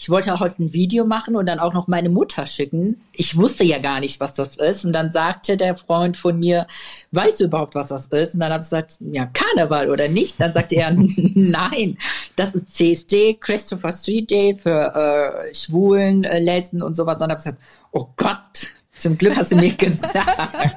[0.00, 3.02] ich wollte heute ein Video machen und dann auch noch meine Mutter schicken.
[3.12, 4.84] Ich wusste ja gar nicht, was das ist.
[4.84, 6.68] Und dann sagte der Freund von mir,
[7.10, 8.34] weißt du überhaupt, was das ist?
[8.34, 10.40] Und dann habe ich gesagt, ja, Karneval oder nicht?
[10.40, 11.98] Dann sagte er, nein,
[12.36, 17.16] das ist CSD, Christopher Street Day für äh, Schwulen, äh, Lesben und sowas.
[17.16, 20.76] Und dann habe ich gesagt, oh Gott, zum Glück hast du mir gesagt.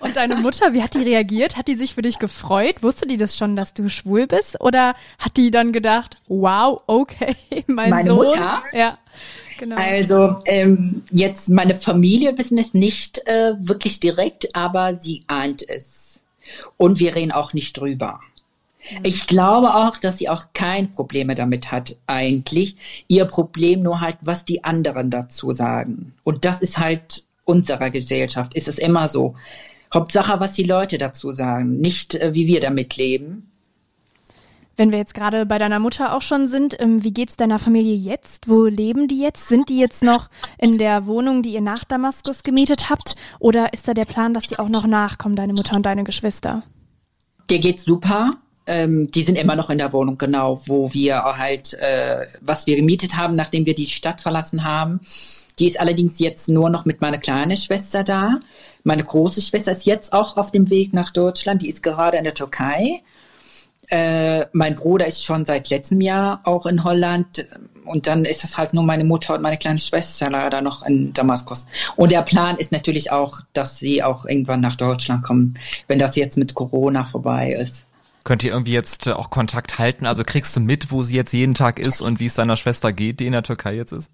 [0.00, 1.56] Und deine Mutter, wie hat die reagiert?
[1.56, 2.82] Hat die sich für dich gefreut?
[2.82, 4.60] Wusste die das schon, dass du schwul bist?
[4.60, 7.36] Oder hat die dann gedacht, wow, okay,
[7.66, 8.26] mein meine Sohn?
[8.26, 8.62] Mutter?
[8.72, 8.98] Ja.
[9.58, 9.76] Genau.
[9.76, 16.20] Also ähm, jetzt meine Familie wissen es nicht äh, wirklich direkt, aber sie ahnt es.
[16.76, 18.20] Und wir reden auch nicht drüber.
[18.90, 18.98] Mhm.
[19.04, 22.76] Ich glaube auch, dass sie auch kein Probleme damit hat, eigentlich.
[23.06, 26.14] Ihr Problem nur halt, was die anderen dazu sagen.
[26.24, 29.34] Und das ist halt unserer Gesellschaft ist es immer so.
[29.92, 33.48] Hauptsache, was die Leute dazu sagen, nicht äh, wie wir damit leben.
[34.76, 37.94] Wenn wir jetzt gerade bei deiner Mutter auch schon sind, ähm, wie geht's deiner Familie
[37.94, 38.48] jetzt?
[38.48, 39.48] Wo leben die jetzt?
[39.48, 43.14] Sind die jetzt noch in der Wohnung, die ihr nach Damaskus gemietet habt?
[43.38, 46.62] Oder ist da der Plan, dass die auch noch nachkommen, deine Mutter und deine Geschwister?
[47.50, 48.38] Der geht super.
[48.64, 52.76] Ähm, die sind immer noch in der Wohnung, genau, wo wir halt, äh, was wir
[52.76, 55.00] gemietet haben, nachdem wir die Stadt verlassen haben.
[55.58, 58.40] Die ist allerdings jetzt nur noch mit meiner kleinen Schwester da.
[58.84, 61.62] Meine große Schwester ist jetzt auch auf dem Weg nach Deutschland.
[61.62, 63.02] Die ist gerade in der Türkei.
[63.88, 67.46] Äh, mein Bruder ist schon seit letztem Jahr auch in Holland.
[67.84, 71.12] Und dann ist das halt nur meine Mutter und meine kleine Schwester leider noch in
[71.12, 71.66] Damaskus.
[71.96, 75.54] Und der Plan ist natürlich auch, dass sie auch irgendwann nach Deutschland kommen,
[75.88, 77.86] wenn das jetzt mit Corona vorbei ist.
[78.24, 80.06] Könnt ihr irgendwie jetzt äh, auch Kontakt halten?
[80.06, 82.92] Also kriegst du mit, wo sie jetzt jeden Tag ist und wie es deiner Schwester
[82.92, 84.10] geht, die in der Türkei jetzt ist?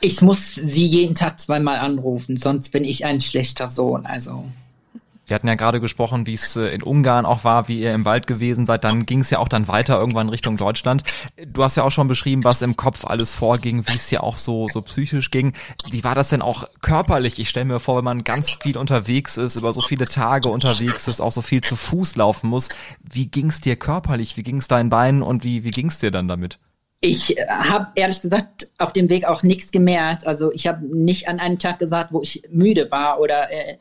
[0.00, 4.06] Ich muss sie jeden Tag zweimal anrufen, sonst bin ich ein schlechter Sohn.
[4.06, 4.44] Also
[5.26, 8.04] wir hatten ja gerade gesprochen, wie es äh, in Ungarn auch war, wie ihr im
[8.04, 8.84] Wald gewesen seid.
[8.84, 11.02] Dann ging es ja auch dann weiter irgendwann Richtung Deutschland.
[11.44, 14.36] Du hast ja auch schon beschrieben, was im Kopf alles vorging, wie es ja auch
[14.36, 15.52] so, so psychisch ging.
[15.90, 17.40] Wie war das denn auch körperlich?
[17.40, 21.08] Ich stelle mir vor, wenn man ganz viel unterwegs ist, über so viele Tage unterwegs
[21.08, 22.68] ist, auch so viel zu Fuß laufen muss.
[23.02, 24.36] Wie ging es dir körperlich?
[24.36, 26.60] Wie ging es deinen Beinen und wie, wie ging es dir dann damit?
[27.00, 30.26] Ich habe ehrlich gesagt auf dem Weg auch nichts gemerkt.
[30.26, 33.76] Also ich habe nicht an einem Tag gesagt, wo ich müde war oder äh,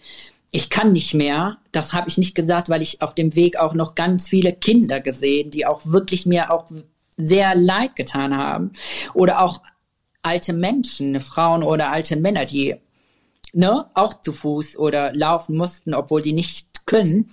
[0.52, 1.58] ich kann nicht mehr.
[1.72, 5.00] Das habe ich nicht gesagt, weil ich auf dem Weg auch noch ganz viele Kinder
[5.02, 6.70] gesehen, die auch wirklich mir auch
[7.18, 8.72] sehr leid getan haben.
[9.14, 9.62] Oder auch
[10.22, 12.76] alte Menschen, Frauen oder alte Männer, die
[13.54, 17.32] ne, auch zu Fuß oder laufen mussten, obwohl die nicht können.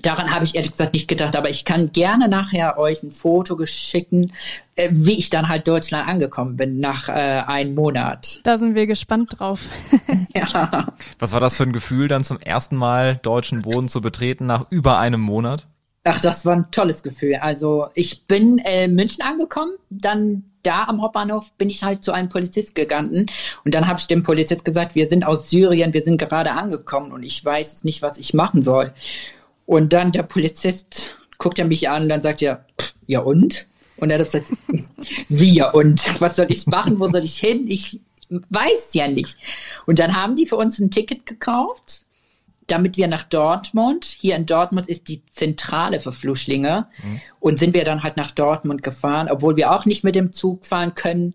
[0.00, 3.62] Daran habe ich ehrlich gesagt nicht gedacht, aber ich kann gerne nachher euch ein Foto
[3.66, 4.32] schicken,
[4.74, 8.40] äh, wie ich dann halt Deutschland angekommen bin nach äh, einem Monat.
[8.44, 9.68] Da sind wir gespannt drauf.
[10.34, 10.86] ja.
[11.18, 14.70] Was war das für ein Gefühl, dann zum ersten Mal deutschen Boden zu betreten nach
[14.70, 15.66] über einem Monat?
[16.04, 17.36] Ach, das war ein tolles Gefühl.
[17.36, 22.12] Also ich bin äh, in München angekommen, dann da am Hauptbahnhof bin ich halt zu
[22.12, 23.26] einem Polizist gegangen
[23.64, 27.12] und dann habe ich dem Polizist gesagt, wir sind aus Syrien, wir sind gerade angekommen
[27.12, 28.92] und ich weiß nicht, was ich machen soll.
[29.72, 32.66] Und dann der Polizist guckt er mich an und dann sagt er,
[33.06, 33.66] ja und?
[33.96, 34.48] Und er hat gesagt,
[35.30, 36.20] wie ja und?
[36.20, 37.00] Was soll ich machen?
[37.00, 37.64] Wo soll ich hin?
[37.68, 39.38] Ich weiß ja nicht.
[39.86, 42.04] Und dann haben die für uns ein Ticket gekauft,
[42.66, 47.20] damit wir nach Dortmund, hier in Dortmund ist die Zentrale für Flüchtlinge, mhm.
[47.40, 50.66] und sind wir dann halt nach Dortmund gefahren, obwohl wir auch nicht mit dem Zug
[50.66, 51.32] fahren können.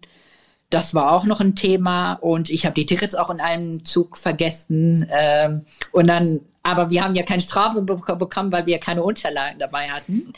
[0.70, 4.16] Das war auch noch ein Thema und ich habe die Tickets auch in einem Zug
[4.16, 5.08] vergessen.
[5.10, 9.60] Ähm, und dann aber wir haben ja keine Strafe be bekommen, weil wir keine Unterlagen
[9.60, 10.34] dabei hatten.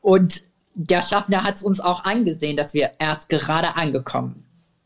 [0.00, 0.42] Und
[0.74, 4.44] der Schaffner hat es uns auch angesehen, dass wir erst gerade angekommen.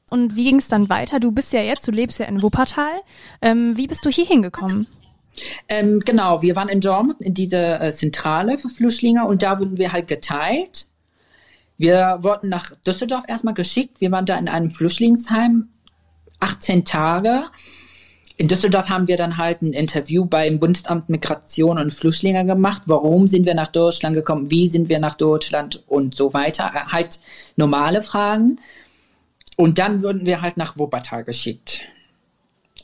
[0.08, 1.20] Und wie ging es dann weiter?
[1.20, 3.00] Du bist ja jetzt, du lebst ja in Wuppertal.
[3.42, 4.86] Ähm, wie bist du hier hingekommen?
[5.68, 9.76] Ähm, genau, wir waren in Dortmund in dieser äh, Zentrale für Flüchtlinge und da wurden
[9.76, 10.88] wir halt geteilt.
[11.76, 14.00] Wir wurden nach Düsseldorf erstmal geschickt.
[14.00, 15.68] Wir waren da in einem Flüchtlingsheim
[16.40, 17.44] 18 Tage.
[18.38, 22.82] In Düsseldorf haben wir dann halt ein Interview beim Bundesamt Migration und Flüchtlinge gemacht.
[22.86, 24.50] Warum sind wir nach Deutschland gekommen?
[24.50, 25.82] Wie sind wir nach Deutschland?
[25.86, 26.70] Und so weiter.
[26.74, 27.20] Äh, halt
[27.56, 28.60] normale Fragen.
[29.56, 31.82] Und dann wurden wir halt nach Wuppertal geschickt.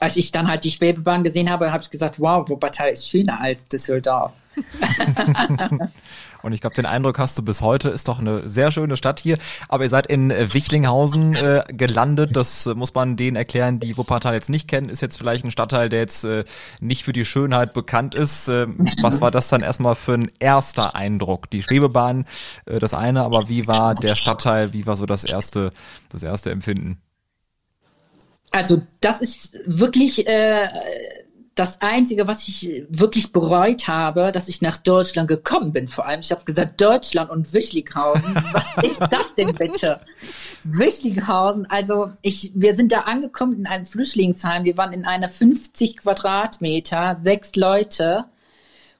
[0.01, 3.41] Als ich dann halt die Schwebebahn gesehen habe, habe ich gesagt, wow, Wuppertal ist schöner
[3.41, 4.33] als Düsseldorf.
[6.43, 9.21] Und ich glaube, den Eindruck hast du bis heute, ist doch eine sehr schöne Stadt
[9.21, 9.39] hier.
[9.69, 12.37] Aber ihr seid in äh, Wichlinghausen äh, gelandet.
[12.37, 14.89] Das äh, muss man denen erklären, die Wuppertal jetzt nicht kennen.
[14.89, 16.45] Ist jetzt vielleicht ein Stadtteil, der jetzt äh,
[16.81, 18.49] nicht für die Schönheit bekannt ist.
[18.49, 18.67] Äh,
[19.03, 21.51] was war das dann erstmal für ein erster Eindruck?
[21.51, 22.27] Die Schwebebahn,
[22.67, 24.73] äh, das eine, aber wie war der Stadtteil?
[24.73, 25.71] Wie war so das erste,
[26.09, 27.01] das erste Empfinden?
[28.51, 30.69] Also das ist wirklich äh,
[31.55, 35.87] das Einzige, was ich wirklich bereut habe, dass ich nach Deutschland gekommen bin.
[35.87, 38.35] Vor allem, ich habe gesagt, Deutschland und Wischlighausen.
[38.53, 40.01] Was ist das denn bitte?
[40.65, 44.65] Wischlighausen, also ich, wir sind da angekommen in einem Flüchtlingsheim.
[44.65, 48.25] Wir waren in einer 50 Quadratmeter, sechs Leute,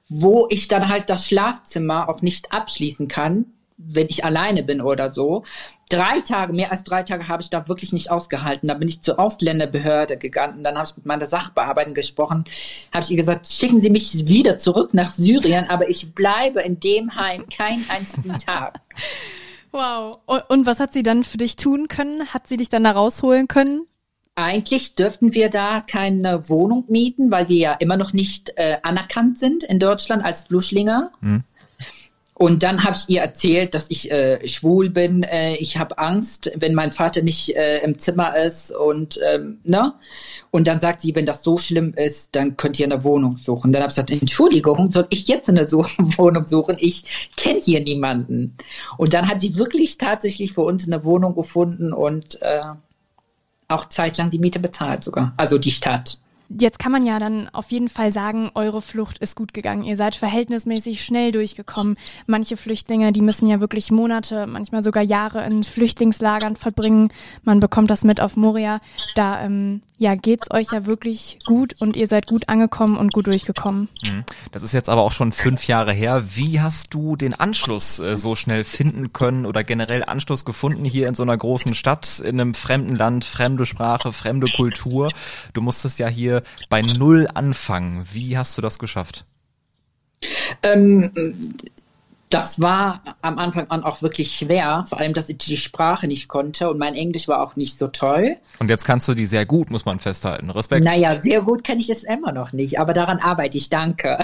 [0.07, 3.52] wo ich dann halt das Schlafzimmer auch nicht abschließen kann
[3.85, 5.43] wenn ich alleine bin oder so.
[5.89, 8.67] Drei Tage, mehr als drei Tage habe ich da wirklich nicht ausgehalten.
[8.67, 10.63] Da bin ich zur Ausländerbehörde gegangen.
[10.63, 12.45] Dann habe ich mit meiner Sachbearbeiterin gesprochen.
[12.93, 16.79] Habe ich ihr gesagt, schicken Sie mich wieder zurück nach Syrien, aber ich bleibe in
[16.79, 18.79] dem Heim keinen einzigen Tag.
[19.71, 20.19] Wow.
[20.49, 22.33] Und was hat sie dann für dich tun können?
[22.33, 23.87] Hat sie dich dann da rausholen können?
[24.35, 29.37] Eigentlich dürften wir da keine Wohnung mieten, weil wir ja immer noch nicht äh, anerkannt
[29.37, 31.11] sind in Deutschland als Flüchtlinge.
[31.21, 31.43] Hm.
[32.35, 35.23] Und dann habe ich ihr erzählt, dass ich äh, schwul bin.
[35.23, 39.93] Äh, ich habe Angst, wenn mein Vater nicht äh, im Zimmer ist und ähm, ne.
[40.49, 43.71] Und dann sagt sie, wenn das so schlimm ist, dann könnt ihr eine Wohnung suchen.
[43.71, 46.75] Dann habe ich gesagt, Entschuldigung, soll ich jetzt eine so Wohnung suchen?
[46.79, 48.57] Ich kenne hier niemanden.
[48.97, 52.61] Und dann hat sie wirklich tatsächlich für uns eine Wohnung gefunden und äh,
[53.67, 55.33] auch zeitlang die Miete bezahlt sogar.
[55.37, 56.19] Also die Stadt.
[56.49, 59.83] Jetzt kann man ja dann auf jeden Fall sagen, eure Flucht ist gut gegangen.
[59.83, 61.97] Ihr seid verhältnismäßig schnell durchgekommen.
[62.27, 67.11] Manche Flüchtlinge, die müssen ja wirklich Monate, manchmal sogar Jahre in Flüchtlingslagern verbringen.
[67.43, 68.81] Man bekommt das mit auf Moria.
[69.15, 73.27] Da ähm, ja, geht's euch ja wirklich gut und ihr seid gut angekommen und gut
[73.27, 73.87] durchgekommen.
[74.03, 74.23] Mhm.
[74.51, 76.23] Das ist jetzt aber auch schon fünf Jahre her.
[76.35, 81.07] Wie hast du den Anschluss äh, so schnell finden können oder generell Anschluss gefunden hier
[81.07, 85.09] in so einer großen Stadt, in einem fremden Land, fremde Sprache, fremde Kultur?
[85.53, 86.32] Du musstest ja hier
[86.69, 88.07] bei Null anfangen.
[88.11, 89.25] Wie hast du das geschafft?
[90.63, 91.11] Ähm,
[92.33, 96.27] das war am Anfang an auch wirklich schwer, vor allem, dass ich die Sprache nicht
[96.27, 98.37] konnte und mein Englisch war auch nicht so toll.
[98.59, 100.49] Und jetzt kannst du die sehr gut, muss man festhalten.
[100.49, 100.83] Respekt.
[100.83, 104.17] Naja, sehr gut kann ich es immer noch nicht, aber daran arbeite ich, danke.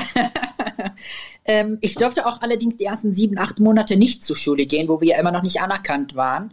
[1.46, 5.02] ähm, ich durfte auch allerdings die ersten sieben, acht Monate nicht zur Schule gehen, wo
[5.02, 6.52] wir ja immer noch nicht anerkannt waren.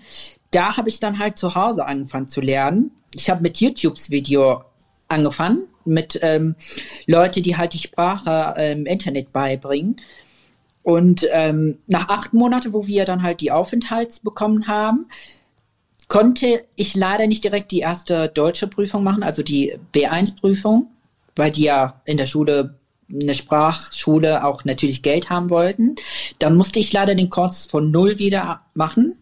[0.50, 2.90] Da habe ich dann halt zu Hause angefangen zu lernen.
[3.14, 4.62] Ich habe mit YouTubes Video
[5.08, 6.56] angefangen mit ähm,
[7.06, 10.00] Leute, die halt die Sprache im ähm, Internet beibringen.
[10.82, 15.06] Und ähm, nach acht Monaten, wo wir dann halt die Aufenthalts bekommen haben,
[16.08, 20.88] konnte ich leider nicht direkt die erste deutsche Prüfung machen, also die B1-Prüfung,
[21.34, 22.78] weil die ja in der Schule
[23.12, 25.96] eine Sprachschule auch natürlich Geld haben wollten.
[26.38, 29.18] Dann musste ich leider den Kurs von null wieder machen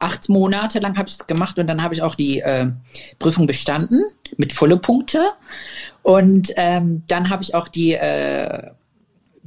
[0.00, 2.70] acht Monate lang habe ich es gemacht und dann habe ich auch die äh,
[3.18, 4.02] Prüfung bestanden
[4.36, 5.32] mit volle Punkte.
[6.02, 8.70] Und ähm, dann habe ich auch die äh,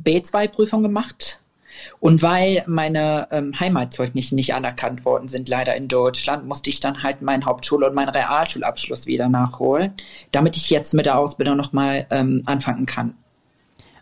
[0.03, 1.39] B2-Prüfung gemacht.
[1.99, 7.01] Und weil meine ähm, Heimatzeugnisse nicht anerkannt worden sind, leider in Deutschland, musste ich dann
[7.01, 9.93] halt meinen Hauptschul- und meinen Realschulabschluss wieder nachholen,
[10.31, 13.15] damit ich jetzt mit der Ausbildung nochmal ähm, anfangen kann.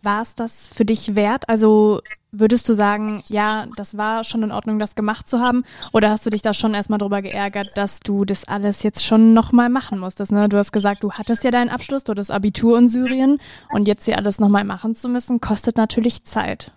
[0.01, 1.47] War es das für dich wert?
[1.49, 5.63] Also würdest du sagen, ja, das war schon in Ordnung, das gemacht zu haben?
[5.93, 9.33] Oder hast du dich da schon erstmal drüber geärgert, dass du das alles jetzt schon
[9.33, 10.31] nochmal machen musstest?
[10.31, 10.49] Ne?
[10.49, 13.39] Du hast gesagt, du hattest ja deinen Abschluss, du hattest Abitur in Syrien
[13.71, 16.71] und jetzt hier alles nochmal machen zu müssen, kostet natürlich Zeit.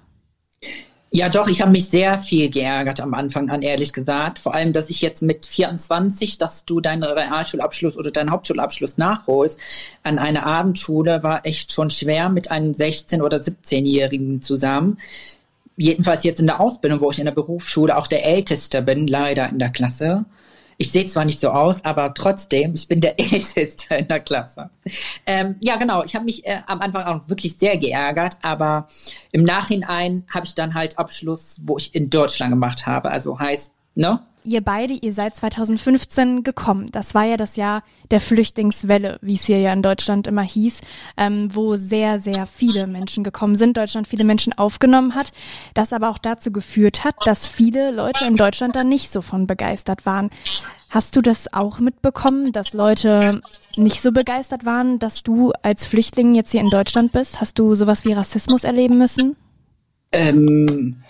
[1.14, 4.38] Ja, doch, ich habe mich sehr viel geärgert am Anfang an, ehrlich gesagt.
[4.38, 9.60] Vor allem, dass ich jetzt mit 24, dass du deinen Realschulabschluss oder deinen Hauptschulabschluss nachholst,
[10.04, 14.96] an einer Abendschule war echt schon schwer mit einem 16- oder 17-Jährigen zusammen.
[15.76, 19.50] Jedenfalls jetzt in der Ausbildung, wo ich in der Berufsschule auch der Älteste bin, leider
[19.50, 20.24] in der Klasse.
[20.82, 24.68] Ich sehe zwar nicht so aus, aber trotzdem, ich bin der Älteste in der Klasse.
[25.26, 26.02] Ähm, ja, genau.
[26.02, 28.88] Ich habe mich äh, am Anfang auch wirklich sehr geärgert, aber
[29.30, 33.12] im Nachhinein habe ich dann halt Abschluss, wo ich in Deutschland gemacht habe.
[33.12, 34.18] Also heißt, ne?
[34.44, 36.90] Ihr beide, ihr seid 2015 gekommen.
[36.90, 40.80] Das war ja das Jahr der Flüchtlingswelle, wie es hier ja in Deutschland immer hieß,
[41.16, 45.32] ähm, wo sehr, sehr viele Menschen gekommen sind, Deutschland viele Menschen aufgenommen hat,
[45.74, 49.46] das aber auch dazu geführt hat, dass viele Leute in Deutschland da nicht so von
[49.46, 50.30] begeistert waren.
[50.90, 53.40] Hast du das auch mitbekommen, dass Leute
[53.76, 57.40] nicht so begeistert waren, dass du als Flüchtling jetzt hier in Deutschland bist?
[57.40, 59.36] Hast du sowas wie Rassismus erleben müssen?
[60.12, 61.02] Ähm,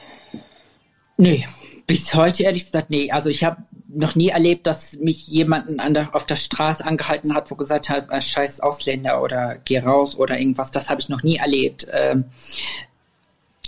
[1.16, 1.45] nee,
[1.87, 3.11] bis heute ehrlich gesagt, nee.
[3.11, 3.59] Also ich habe
[3.95, 7.88] noch nie erlebt, dass mich jemanden an der, auf der Straße angehalten hat, wo gesagt
[7.88, 10.71] hat, äh, scheiß Ausländer oder geh raus oder irgendwas.
[10.71, 11.87] Das habe ich noch nie erlebt.
[11.92, 12.25] Ähm,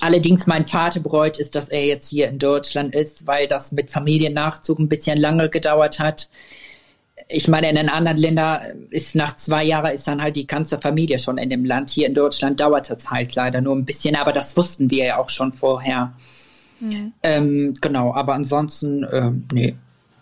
[0.00, 3.90] allerdings mein Vater bereut ist, dass er jetzt hier in Deutschland ist, weil das mit
[3.90, 6.30] Familiennachzug ein bisschen lange gedauert hat.
[7.28, 10.80] Ich meine, in den anderen Ländern ist nach zwei Jahren ist dann halt die ganze
[10.80, 11.90] Familie schon in dem Land.
[11.90, 15.18] Hier in Deutschland dauert es halt leider nur ein bisschen, aber das wussten wir ja
[15.18, 16.12] auch schon vorher.
[16.80, 17.12] Mhm.
[17.22, 19.76] Ähm, genau, aber ansonsten, äh, nee.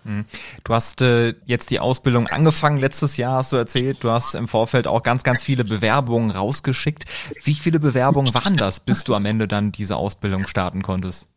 [0.05, 0.25] Mhm.
[0.65, 3.99] Du hast äh, jetzt die Ausbildung angefangen letztes Jahr, hast du erzählt.
[4.01, 7.05] Du hast im Vorfeld auch ganz, ganz viele Bewerbungen rausgeschickt.
[7.45, 11.29] Wie viele Bewerbungen waren das, bis du am Ende dann diese Ausbildung starten konntest?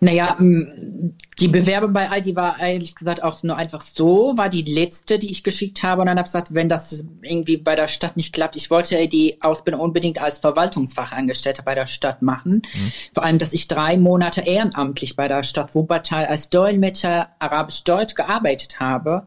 [0.00, 5.18] Naja, die Bewerbung bei Aldi war ehrlich gesagt auch nur einfach so, war die letzte,
[5.18, 6.00] die ich geschickt habe.
[6.00, 9.08] Und dann habe ich gesagt, wenn das irgendwie bei der Stadt nicht klappt, ich wollte
[9.08, 12.62] die Ausbildung unbedingt als Verwaltungsfachangestellte bei der Stadt machen.
[12.72, 12.92] Mhm.
[13.12, 18.78] Vor allem, dass ich drei Monate ehrenamtlich bei der Stadt Wuppertal als Dolmetscher Arabisch-Deutsch gearbeitet
[18.78, 19.26] habe.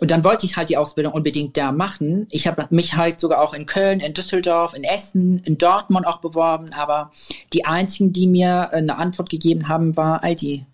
[0.00, 2.26] Und dann wollte ich halt die Ausbildung unbedingt da machen.
[2.30, 6.18] Ich habe mich halt sogar auch in Köln, in Düsseldorf, in Essen, in Dortmund auch
[6.18, 7.10] beworben, aber
[7.52, 10.64] die einzigen, die mir eine Antwort gegeben haben, war Aldi.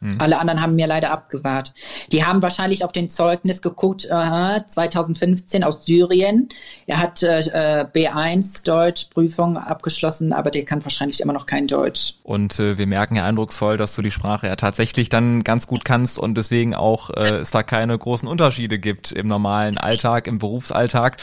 [0.00, 0.16] Mhm.
[0.18, 1.74] Alle anderen haben mir leider abgesagt.
[2.12, 6.48] Die haben wahrscheinlich auf den Zeugnis geguckt, aha, 2015 aus Syrien.
[6.86, 12.14] Er hat äh, B1 Deutsch Prüfung abgeschlossen, aber der kann wahrscheinlich immer noch kein Deutsch.
[12.22, 15.84] Und äh, wir merken ja eindrucksvoll, dass du die Sprache ja tatsächlich dann ganz gut
[15.84, 20.38] kannst und deswegen auch äh, es da keine großen Unterschiede gibt im normalen Alltag, im
[20.38, 21.16] Berufsalltag.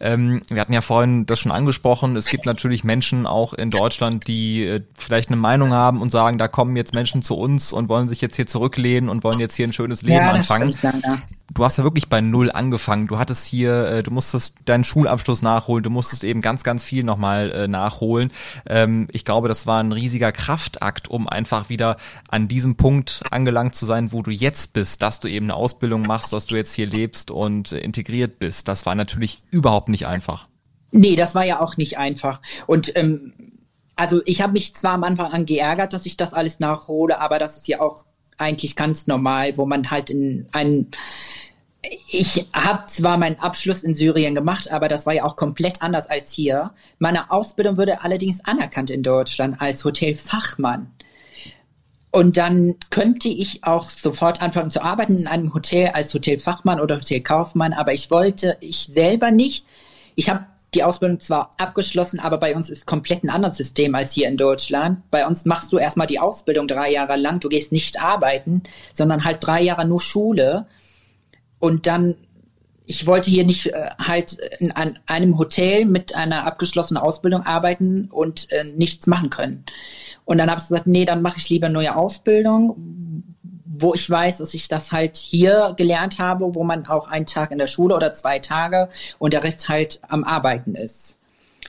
[0.00, 2.16] Ähm, wir hatten ja vorhin das schon angesprochen.
[2.16, 6.38] Es gibt natürlich Menschen auch in Deutschland, die äh, vielleicht eine Meinung haben und sagen,
[6.38, 9.56] da kommen jetzt Menschen zu uns und wollen sich jetzt hier zurücklehnen und wollen jetzt
[9.56, 10.74] hier ein schönes Leben ja, anfangen.
[11.52, 13.06] Du hast ja wirklich bei Null angefangen.
[13.08, 17.04] Du hattest hier, äh, du musstest deinen Schulabschluss nachholen, du musstest eben ganz, ganz viel
[17.04, 18.30] nochmal äh, nachholen.
[18.66, 21.98] Ähm, ich glaube, das war ein riesiger Kraftakt, um einfach wieder
[22.28, 26.02] an diesem Punkt angelangt zu sein, wo du jetzt bist, dass du eben eine Ausbildung
[26.02, 28.68] machst, dass du jetzt hier lebst und äh, integriert bist.
[28.68, 30.48] Das war natürlich überhaupt nicht einfach.
[30.90, 32.40] Nee, das war ja auch nicht einfach.
[32.66, 33.34] Und ähm,
[33.96, 37.38] also ich habe mich zwar am Anfang an geärgert, dass ich das alles nachhole, aber
[37.38, 38.04] das ist ja auch
[38.38, 40.90] eigentlich ganz normal, wo man halt in einen
[42.08, 46.08] ich habe zwar meinen Abschluss in Syrien gemacht, aber das war ja auch komplett anders
[46.08, 46.72] als hier.
[46.98, 50.92] Meine Ausbildung wurde allerdings anerkannt in Deutschland als Hotelfachmann.
[52.12, 56.96] Und dann könnte ich auch sofort anfangen zu arbeiten in einem Hotel als Hotelfachmann oder
[56.96, 59.64] Hotelkaufmann, aber ich wollte ich selber nicht.
[60.14, 64.12] Ich habe die Ausbildung zwar abgeschlossen, aber bei uns ist komplett ein anderes System als
[64.12, 65.02] hier in Deutschland.
[65.10, 68.62] Bei uns machst du erstmal die Ausbildung drei Jahre lang, du gehst nicht arbeiten,
[68.92, 70.62] sondern halt drei Jahre nur Schule.
[71.58, 72.16] Und dann,
[72.86, 78.08] ich wollte hier nicht äh, halt in an einem Hotel mit einer abgeschlossenen Ausbildung arbeiten
[78.10, 79.64] und äh, nichts machen können.
[80.24, 83.31] Und dann habe ich gesagt, nee, dann mache ich lieber neue Ausbildung,
[83.74, 87.50] wo ich weiß, dass ich das halt hier gelernt habe, wo man auch einen Tag
[87.50, 91.16] in der Schule oder zwei Tage und der Rest halt am Arbeiten ist.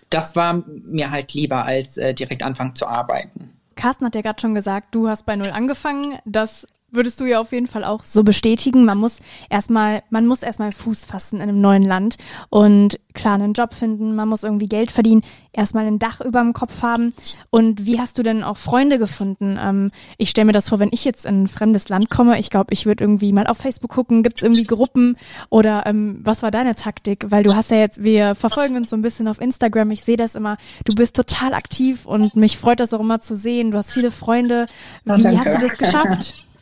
[0.10, 3.54] Das war mir halt lieber, als äh, direkt anfangen zu arbeiten.
[3.76, 6.20] Carsten hat ja gerade schon gesagt, du hast bei Null angefangen.
[6.26, 8.86] Das würdest du ja auf jeden Fall auch so bestätigen.
[8.86, 9.20] Man muss
[9.50, 12.18] erstmal, man muss erstmal Fuß fassen in einem neuen Land
[12.50, 16.54] und klar einen Job finden, man muss irgendwie Geld verdienen, erstmal ein Dach über dem
[16.54, 17.14] Kopf haben.
[17.50, 19.58] Und wie hast du denn auch Freunde gefunden?
[19.62, 22.50] Ähm, ich stelle mir das vor, wenn ich jetzt in ein fremdes Land komme, ich
[22.50, 25.18] glaube, ich würde irgendwie mal auf Facebook gucken, gibt es irgendwie Gruppen
[25.50, 27.26] oder ähm, was war deine Taktik?
[27.30, 30.18] Weil du hast ja jetzt, wir verfolgen uns so ein bisschen auf Instagram, ich sehe
[30.18, 33.72] das immer, du bist total aktiv und mich freut das auch immer zu sehen.
[33.72, 34.66] Du hast viele Freunde.
[35.06, 36.46] Wie oh, hast du das geschafft?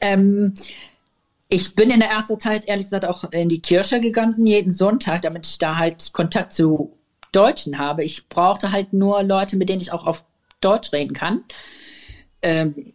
[0.00, 0.54] Ähm,
[1.48, 5.22] ich bin in der ersten Zeit ehrlich gesagt auch in die Kirche gegangen, jeden Sonntag,
[5.22, 6.96] damit ich da halt Kontakt zu
[7.32, 8.04] Deutschen habe.
[8.04, 10.24] Ich brauchte halt nur Leute, mit denen ich auch auf
[10.60, 11.44] Deutsch reden kann.
[12.42, 12.92] Ähm,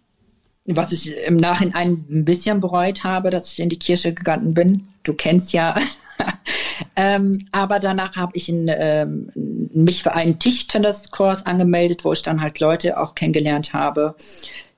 [0.66, 4.88] was ich im Nachhinein ein bisschen bereut habe, dass ich in die Kirche gegangen bin.
[5.04, 5.76] Du kennst ja.
[6.96, 12.42] ähm, aber danach habe ich in, ähm, mich für einen Tischtenniskurs angemeldet, wo ich dann
[12.42, 14.16] halt Leute auch kennengelernt habe.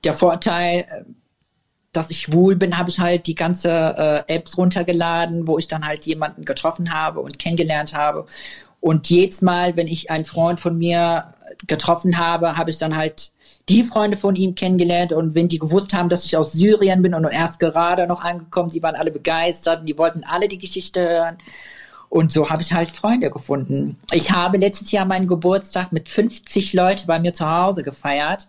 [0.04, 1.06] Der Vorteil
[1.92, 3.70] dass ich schwul bin, habe ich halt die ganze
[4.28, 8.26] äh, Apps runtergeladen, wo ich dann halt jemanden getroffen habe und kennengelernt habe.
[8.80, 11.32] Und jedes Mal, wenn ich einen Freund von mir
[11.66, 13.32] getroffen habe, habe ich dann halt
[13.68, 17.14] die Freunde von ihm kennengelernt und wenn die gewusst haben, dass ich aus Syrien bin
[17.14, 21.06] und erst gerade noch angekommen, sie waren alle begeistert und die wollten alle die Geschichte
[21.06, 21.38] hören.
[22.08, 23.98] Und so habe ich halt Freunde gefunden.
[24.12, 28.48] Ich habe letztes Jahr meinen Geburtstag mit 50 Leuten bei mir zu Hause gefeiert.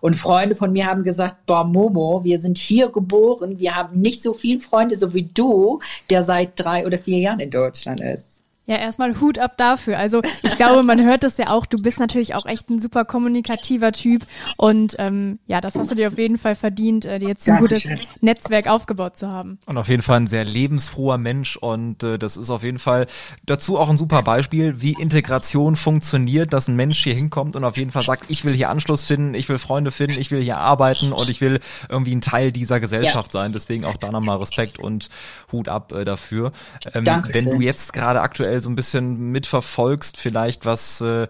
[0.00, 4.22] Und Freunde von mir haben gesagt, boah, Momo, wir sind hier geboren, wir haben nicht
[4.22, 5.80] so viele Freunde, so wie du,
[6.10, 8.37] der seit drei oder vier Jahren in Deutschland ist.
[8.68, 9.98] Ja, erstmal Hut ab dafür.
[9.98, 11.64] Also ich glaube, man hört das ja auch.
[11.64, 14.26] Du bist natürlich auch echt ein super kommunikativer Typ
[14.58, 17.60] und ähm, ja, das hast du dir auf jeden Fall verdient, äh, dir jetzt ein
[17.60, 17.84] gutes
[18.20, 19.58] Netzwerk aufgebaut zu haben.
[19.64, 23.06] Und auf jeden Fall ein sehr lebensfroher Mensch und äh, das ist auf jeden Fall
[23.46, 27.78] dazu auch ein super Beispiel, wie Integration funktioniert, dass ein Mensch hier hinkommt und auf
[27.78, 30.58] jeden Fall sagt, ich will hier Anschluss finden, ich will Freunde finden, ich will hier
[30.58, 33.40] arbeiten und ich will irgendwie ein Teil dieser Gesellschaft ja.
[33.40, 33.54] sein.
[33.54, 35.08] Deswegen auch da nochmal Respekt und
[35.52, 36.52] Hut ab äh, dafür.
[36.92, 41.26] Ähm, wenn du jetzt gerade aktuell so ein bisschen mitverfolgst, vielleicht was äh,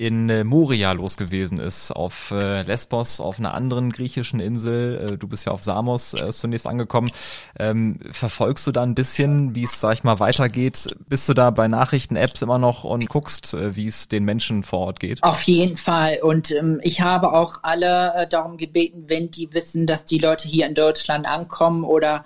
[0.00, 5.12] in äh, Moria los gewesen ist, auf äh, Lesbos, auf einer anderen griechischen Insel.
[5.12, 7.10] Äh, du bist ja auf Samos äh, zunächst angekommen.
[7.58, 10.96] Ähm, verfolgst du da ein bisschen, wie es, sag ich mal, weitergeht?
[11.06, 14.78] Bist du da bei Nachrichten-Apps immer noch und guckst, äh, wie es den Menschen vor
[14.78, 15.22] Ort geht?
[15.22, 16.20] Auf jeden Fall.
[16.22, 20.48] Und ähm, ich habe auch alle äh, darum gebeten, wenn die wissen, dass die Leute
[20.48, 22.24] hier in Deutschland ankommen oder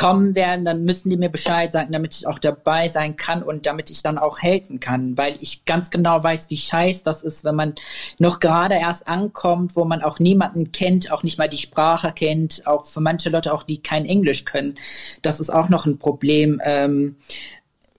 [0.00, 3.66] kommen werden, dann müssen die mir Bescheid sagen, damit ich auch dabei sein kann und
[3.66, 7.44] damit ich dann auch helfen kann, weil ich ganz genau weiß, wie scheiß das ist,
[7.44, 7.74] wenn man
[8.18, 12.66] noch gerade erst ankommt, wo man auch niemanden kennt, auch nicht mal die Sprache kennt,
[12.66, 14.78] auch für manche Leute auch, die kein Englisch können.
[15.20, 16.62] Das ist auch noch ein Problem.
[16.64, 17.16] Ähm,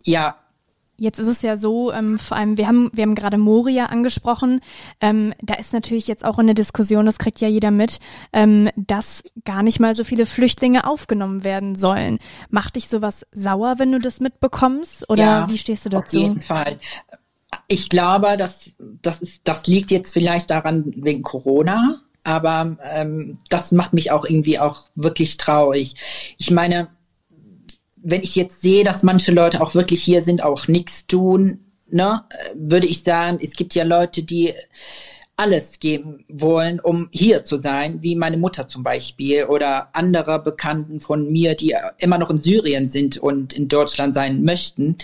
[0.03, 0.40] ja,
[1.01, 4.61] Jetzt ist es ja so, ähm, vor allem, wir haben, wir haben gerade Moria angesprochen.
[4.99, 7.97] Ähm, da ist natürlich jetzt auch eine Diskussion, das kriegt ja jeder mit,
[8.33, 12.19] ähm, dass gar nicht mal so viele Flüchtlinge aufgenommen werden sollen.
[12.51, 15.09] Macht dich sowas sauer, wenn du das mitbekommst?
[15.09, 16.17] Oder ja, wie stehst du dazu?
[16.17, 16.77] Auf jeden Fall.
[17.67, 23.71] Ich glaube, dass das ist, das liegt jetzt vielleicht daran wegen Corona, aber ähm, das
[23.71, 25.95] macht mich auch irgendwie auch wirklich traurig.
[26.37, 26.89] Ich meine,
[28.03, 32.23] wenn ich jetzt sehe, dass manche Leute auch wirklich hier sind, auch nichts tun, ne,
[32.55, 34.53] würde ich sagen, es gibt ja Leute, die
[35.37, 40.99] alles geben wollen, um hier zu sein, wie meine Mutter zum Beispiel oder andere Bekannten
[40.99, 44.97] von mir, die immer noch in Syrien sind und in Deutschland sein möchten.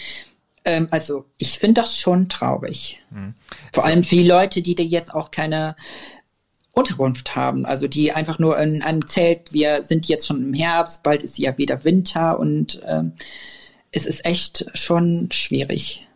[0.64, 3.00] Ähm, also ich finde das schon traurig.
[3.10, 3.34] Mhm.
[3.74, 5.76] Vor allem für die Leute, die da jetzt auch keine
[6.78, 7.66] Unterkunft haben.
[7.66, 11.38] Also die einfach nur in einem Zelt, wir sind jetzt schon im Herbst, bald ist
[11.38, 13.04] ja wieder Winter und äh,
[13.92, 16.07] es ist echt schon schwierig.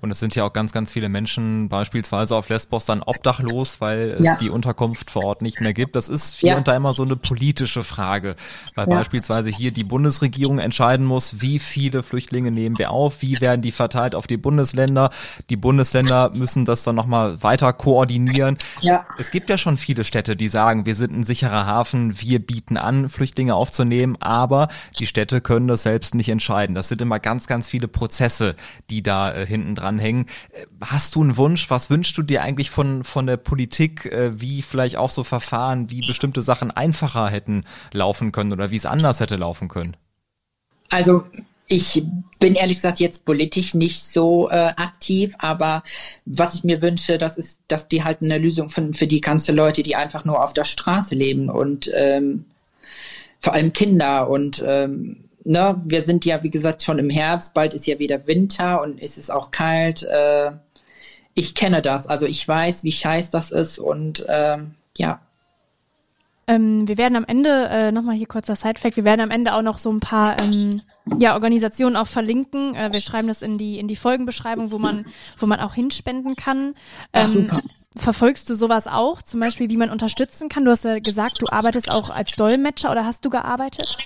[0.00, 4.10] Und es sind ja auch ganz, ganz viele Menschen beispielsweise auf Lesbos dann obdachlos, weil
[4.18, 4.36] es ja.
[4.36, 5.96] die Unterkunft vor Ort nicht mehr gibt.
[5.96, 6.56] Das ist hier ja.
[6.56, 8.36] und da immer so eine politische Frage,
[8.76, 8.94] weil ja.
[8.94, 13.72] beispielsweise hier die Bundesregierung entscheiden muss, wie viele Flüchtlinge nehmen wir auf, wie werden die
[13.72, 15.10] verteilt auf die Bundesländer.
[15.50, 18.56] Die Bundesländer müssen das dann nochmal weiter koordinieren.
[18.80, 19.04] Ja.
[19.18, 22.76] Es gibt ja schon viele Städte, die sagen, wir sind ein sicherer Hafen, wir bieten
[22.76, 24.68] an, Flüchtlinge aufzunehmen, aber
[24.98, 26.76] die Städte können das selbst nicht entscheiden.
[26.76, 28.54] Das sind immer ganz, ganz viele Prozesse,
[28.90, 30.26] die da äh, hinten dran dranhängen.
[30.52, 31.70] Äh, hast du einen Wunsch?
[31.70, 35.90] Was wünschst du dir eigentlich von, von der Politik, äh, wie vielleicht auch so Verfahren,
[35.90, 39.96] wie bestimmte Sachen einfacher hätten laufen können oder wie es anders hätte laufen können?
[40.90, 41.24] Also
[41.66, 42.02] ich
[42.38, 45.82] bin ehrlich gesagt jetzt politisch nicht so äh, aktiv, aber
[46.24, 49.54] was ich mir wünsche, das ist, dass die halt eine Lösung finden für die ganzen
[49.54, 52.46] Leute, die einfach nur auf der Straße leben und ähm,
[53.38, 57.74] vor allem Kinder und ähm, ne, wir sind ja, wie gesagt, schon im Herbst, bald
[57.74, 60.02] ist ja wieder Winter und es ist auch kalt.
[60.02, 60.52] Äh,
[61.34, 64.58] ich kenne das, also ich weiß, wie scheiß das ist und äh,
[64.98, 65.20] ja.
[66.46, 69.62] Ähm, wir werden am Ende, äh, nochmal hier kurzer Side-Fact, wir werden am Ende auch
[69.62, 70.82] noch so ein paar ähm,
[71.18, 72.74] ja, Organisationen auch verlinken.
[72.74, 76.36] Äh, wir schreiben das in die, in die Folgenbeschreibung, wo man, wo man auch hinspenden
[76.36, 76.74] kann.
[77.12, 77.60] Ähm, Ach, super.
[77.96, 79.22] Verfolgst du sowas auch?
[79.22, 80.64] Zum Beispiel, wie man unterstützen kann?
[80.64, 83.98] Du hast ja gesagt, du arbeitest auch als Dolmetscher oder hast du gearbeitet?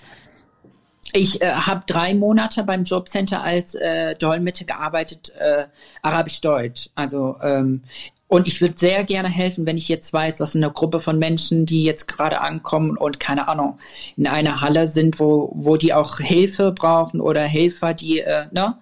[1.15, 5.67] Ich äh, habe drei Monate beim Jobcenter als äh, Dolmetscher gearbeitet, äh,
[6.01, 6.89] Arabisch-Deutsch.
[6.95, 7.83] Also ähm,
[8.29, 11.67] und ich würde sehr gerne helfen, wenn ich jetzt weiß, dass eine Gruppe von Menschen,
[11.67, 13.79] die jetzt gerade ankommen und keine Ahnung
[14.17, 18.79] in einer Halle sind, wo wo die auch Hilfe brauchen oder Helfer, die äh, ne.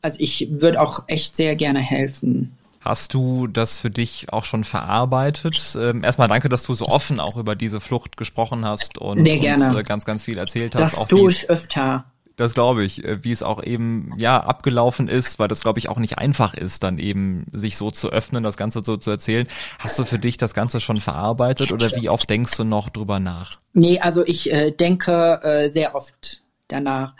[0.00, 2.56] Also ich würde auch echt sehr gerne helfen.
[2.84, 5.74] Hast du das für dich auch schon verarbeitet?
[5.80, 9.38] Ähm, erstmal danke, dass du so offen auch über diese Flucht gesprochen hast und nee,
[9.38, 10.94] uns äh, ganz, ganz viel erzählt hast.
[10.94, 12.04] Das tue ich öfter.
[12.36, 15.88] Das glaube ich, äh, wie es auch eben ja abgelaufen ist, weil das glaube ich
[15.88, 19.46] auch nicht einfach ist, dann eben sich so zu öffnen, das Ganze so zu erzählen.
[19.78, 23.18] Hast du für dich das Ganze schon verarbeitet oder wie oft denkst du noch drüber
[23.18, 23.56] nach?
[23.72, 27.14] Nee, also ich äh, denke äh, sehr oft danach.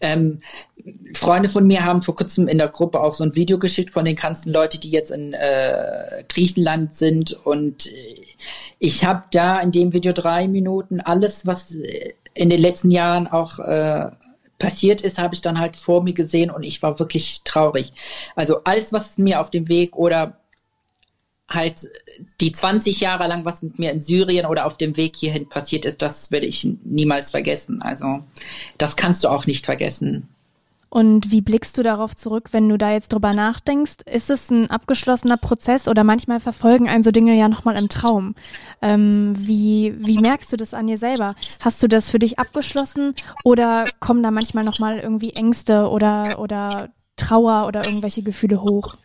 [0.00, 0.42] Ähm,
[1.14, 4.04] Freunde von mir haben vor kurzem in der Gruppe auch so ein Video geschickt von
[4.04, 7.32] den ganzen Leuten, die jetzt in äh, Griechenland sind.
[7.44, 8.22] Und äh,
[8.78, 13.26] ich habe da in dem Video drei Minuten alles, was äh, in den letzten Jahren
[13.26, 14.10] auch äh,
[14.58, 17.92] passiert ist, habe ich dann halt vor mir gesehen und ich war wirklich traurig.
[18.34, 20.38] Also alles, was mir auf dem Weg oder
[21.48, 21.88] halt
[22.40, 25.84] die 20 Jahre lang, was mit mir in Syrien oder auf dem Weg hierhin passiert
[25.84, 27.80] ist, das werde ich niemals vergessen.
[27.80, 28.22] Also
[28.76, 30.28] das kannst du auch nicht vergessen.
[30.90, 33.96] Und wie blickst du darauf zurück, wenn du da jetzt drüber nachdenkst?
[34.10, 38.34] Ist es ein abgeschlossener Prozess oder manchmal verfolgen einen so Dinge ja nochmal im Traum?
[38.80, 41.34] Ähm, wie, wie merkst du das an dir selber?
[41.62, 43.14] Hast du das für dich abgeschlossen
[43.44, 48.96] oder kommen da manchmal nochmal irgendwie Ängste oder, oder Trauer oder irgendwelche Gefühle hoch?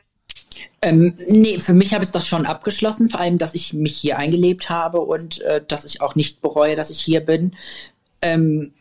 [0.82, 4.18] Ähm, nee, für mich habe ich das schon abgeschlossen, vor allem, dass ich mich hier
[4.18, 7.56] eingelebt habe und äh, dass ich auch nicht bereue, dass ich hier bin.
[8.22, 8.74] Ähm,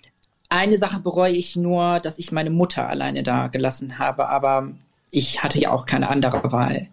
[0.52, 4.68] eine Sache bereue ich nur, dass ich meine Mutter alleine da gelassen habe, aber
[5.10, 6.88] ich hatte ja auch keine andere Wahl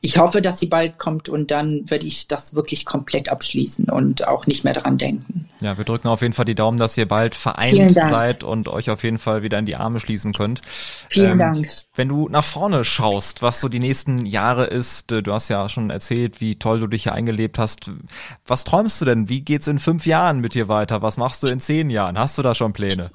[0.00, 4.28] ich hoffe, dass sie bald kommt und dann werde ich das wirklich komplett abschließen und
[4.28, 5.48] auch nicht mehr dran denken.
[5.60, 8.90] Ja, wir drücken auf jeden Fall die Daumen, dass ihr bald vereint seid und euch
[8.90, 10.60] auf jeden Fall wieder in die Arme schließen könnt.
[11.08, 11.68] Vielen ähm, Dank.
[11.94, 15.68] Wenn du nach vorne schaust, was so die nächsten Jahre ist, äh, du hast ja
[15.68, 17.90] schon erzählt, wie toll du dich hier eingelebt hast.
[18.44, 19.28] Was träumst du denn?
[19.28, 21.00] Wie geht's in fünf Jahren mit dir weiter?
[21.00, 22.18] Was machst du in zehn Jahren?
[22.18, 23.10] Hast du da schon Pläne?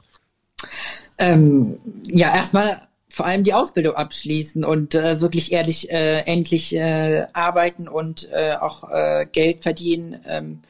[1.19, 2.81] Ähm, ja, erstmal
[3.11, 8.55] vor allem die Ausbildung abschließen und äh, wirklich ehrlich äh, endlich äh, arbeiten und äh,
[8.55, 10.19] auch äh, Geld verdienen.
[10.27, 10.61] Ähm,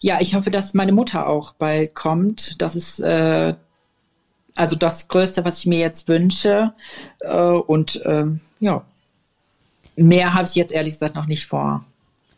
[0.00, 2.60] ja, ich hoffe, dass meine Mutter auch bald kommt.
[2.60, 3.54] Das ist äh,
[4.56, 6.74] Also das Größte, was ich mir jetzt wünsche.
[7.20, 8.84] Äh, und ähm, ja,
[9.96, 11.84] mehr habe ich jetzt ehrlich gesagt noch nicht vor.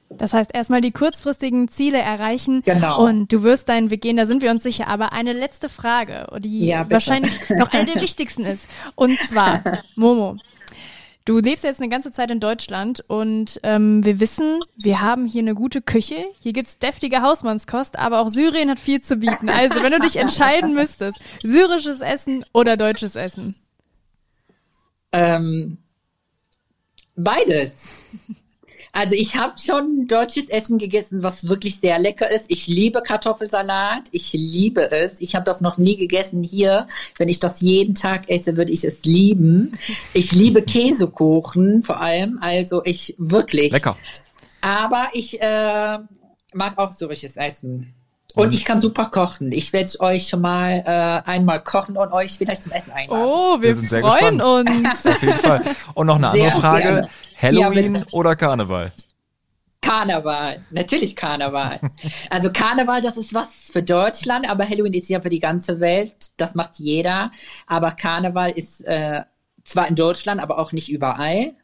[0.09, 2.63] Das heißt, erstmal die kurzfristigen Ziele erreichen.
[2.65, 3.05] Genau.
[3.05, 4.89] Und du wirst deinen Weg gehen, da sind wir uns sicher.
[4.89, 8.69] Aber eine letzte Frage, die Ja, wahrscheinlich noch eine der wichtigsten ist.
[8.95, 10.37] Und zwar, Momo,
[11.25, 15.43] du lebst jetzt eine ganze Zeit in Deutschland und ähm, wir wissen, wir haben hier
[15.43, 16.25] eine gute Küche.
[16.41, 19.49] Hier gibt's deftige Hausmannskost, aber auch Syrien hat viel zu bieten.
[19.49, 23.57] Also, wenn du dich entscheiden müsstest, syrisches Essen oder deutsches Essen?
[25.13, 25.79] Ähm,
[27.17, 27.89] beides.
[28.97, 32.47] Also ich habe schon deutsches Essen gegessen, was wirklich sehr lecker ist.
[32.49, 34.05] Ich liebe Kartoffelsalat.
[34.11, 35.21] Ich liebe es.
[35.21, 36.87] Ich habe das noch nie gegessen hier.
[37.19, 39.73] Wenn ich das jeden Tag esse, würde ich es lieben.
[40.15, 42.39] Ich liebe Käsekuchen vor allem.
[42.41, 43.71] Also ich wirklich.
[43.71, 43.97] Lecker.
[44.63, 45.99] Aber ich äh,
[46.55, 47.93] mag auch syrisches Essen.
[48.35, 49.51] Und ich kann super kochen.
[49.51, 53.23] Ich werde euch schon mal äh, einmal kochen und euch vielleicht zum Essen einladen.
[53.25, 54.69] Oh, wir, Wir sind sehr freuen gespannt.
[54.69, 55.07] uns.
[55.07, 55.63] Auf jeden Fall.
[55.95, 56.83] Und noch eine andere Sehr Frage.
[56.83, 57.09] gerne.
[57.41, 58.93] Halloween Ja, oder Karneval?
[59.81, 61.81] Karneval, natürlich Karneval.
[62.29, 66.15] Also Karneval, das ist was für Deutschland, aber Halloween ist ja für die ganze Welt.
[66.39, 67.31] Das macht jeder.
[67.67, 69.23] Aber Karneval ist äh,
[69.63, 71.55] zwar in Deutschland, aber auch nicht überall.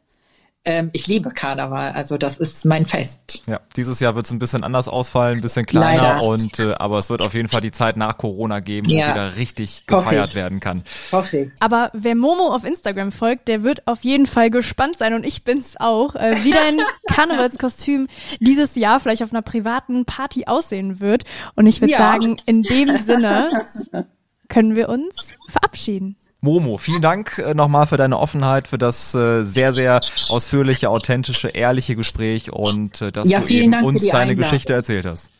[0.65, 3.43] Ähm, ich liebe Karneval, also das ist mein Fest.
[3.47, 6.23] Ja, dieses Jahr wird es ein bisschen anders ausfallen, ein bisschen kleiner Leider.
[6.23, 9.07] und äh, aber es wird auf jeden Fall die Zeit nach Corona geben, Ja.
[9.07, 10.81] wo wieder richtig gefeiert werden kann.
[11.11, 11.51] Hoffe ich.
[11.59, 15.43] Aber wer Momo auf Instagram folgt, der wird auf jeden Fall gespannt sein und ich
[15.43, 16.77] bin's auch, äh, wie dein
[17.13, 18.07] Karnevalskostüm
[18.39, 21.23] dieses Jahr vielleicht auf einer privaten Party aussehen wird.
[21.55, 21.97] Und ich würde Ja.
[21.97, 23.49] sagen, in dem Sinne
[24.47, 26.15] können wir uns verabschieden.
[26.43, 31.47] Momo, vielen Dank äh, nochmal für deine Offenheit, für das äh, sehr, sehr ausführliche, authentische,
[31.47, 34.37] ehrliche Gespräch und äh, dass Ja, du eben Dank uns deine Einladung.
[34.37, 35.31] Geschichte erzählt hast.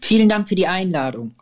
[0.00, 1.34] Vielen Dank für die Einladung.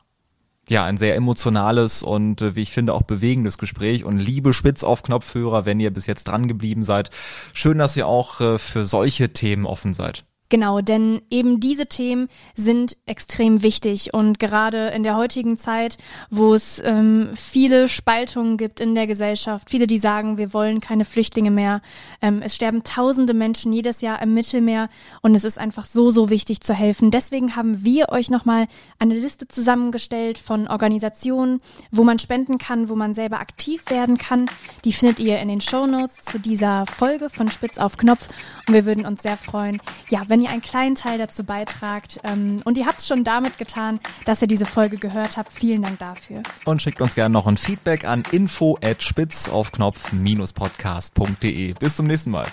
[0.68, 4.82] Ja, ein sehr emotionales und äh, wie ich finde auch bewegendes Gespräch und liebe Spitz
[4.82, 7.11] auf Knopfhörer, wenn ihr bis jetzt dran geblieben seid.
[7.53, 10.24] Schön, dass ihr auch äh, für solche Themen offen seid.
[10.51, 15.99] Genau, denn eben diese Themen sind extrem wichtig und gerade in der heutigen Zeit,
[16.30, 21.05] wo es ähm, viele Spaltungen gibt in der Gesellschaft, viele, die sagen, wir wollen keine
[21.05, 21.82] Flüchtlinge mehr.
[22.22, 24.88] Ähm, es sterben tausende Menschen jedes Jahr im Mittelmeer
[25.20, 27.11] und es ist einfach so, so wichtig zu helfen.
[27.11, 28.68] Deswegen haben wir euch nochmal
[28.99, 34.46] eine Liste zusammengestellt von Organisationen, wo man spenden kann, wo man selber aktiv werden kann.
[34.86, 38.30] Die findet ihr in den Show Notes zu dieser Folge von Spitz auf Knopf
[38.66, 42.20] und wir würden uns sehr freuen, ja, wenn ihr einen kleinen Teil dazu beitragt.
[42.24, 45.53] Ähm, und ihr habt es schon damit getan, dass ihr diese Folge gehört habt.
[45.53, 46.43] Vielen Dank dafür.
[46.64, 51.74] Und schickt uns gerne noch ein Feedback an info at spitz auf Knopf-podcast.de.
[51.74, 52.47] Bis zum nächsten Mal.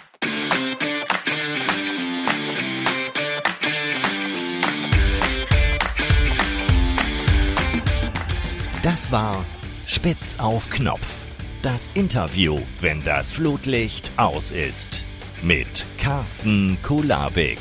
[8.86, 9.44] Das war
[9.88, 11.26] Spitz auf Knopf.
[11.64, 15.05] Das Interview, wenn das Flutlicht aus ist.
[15.42, 17.60] Mit Carsten Kulabik.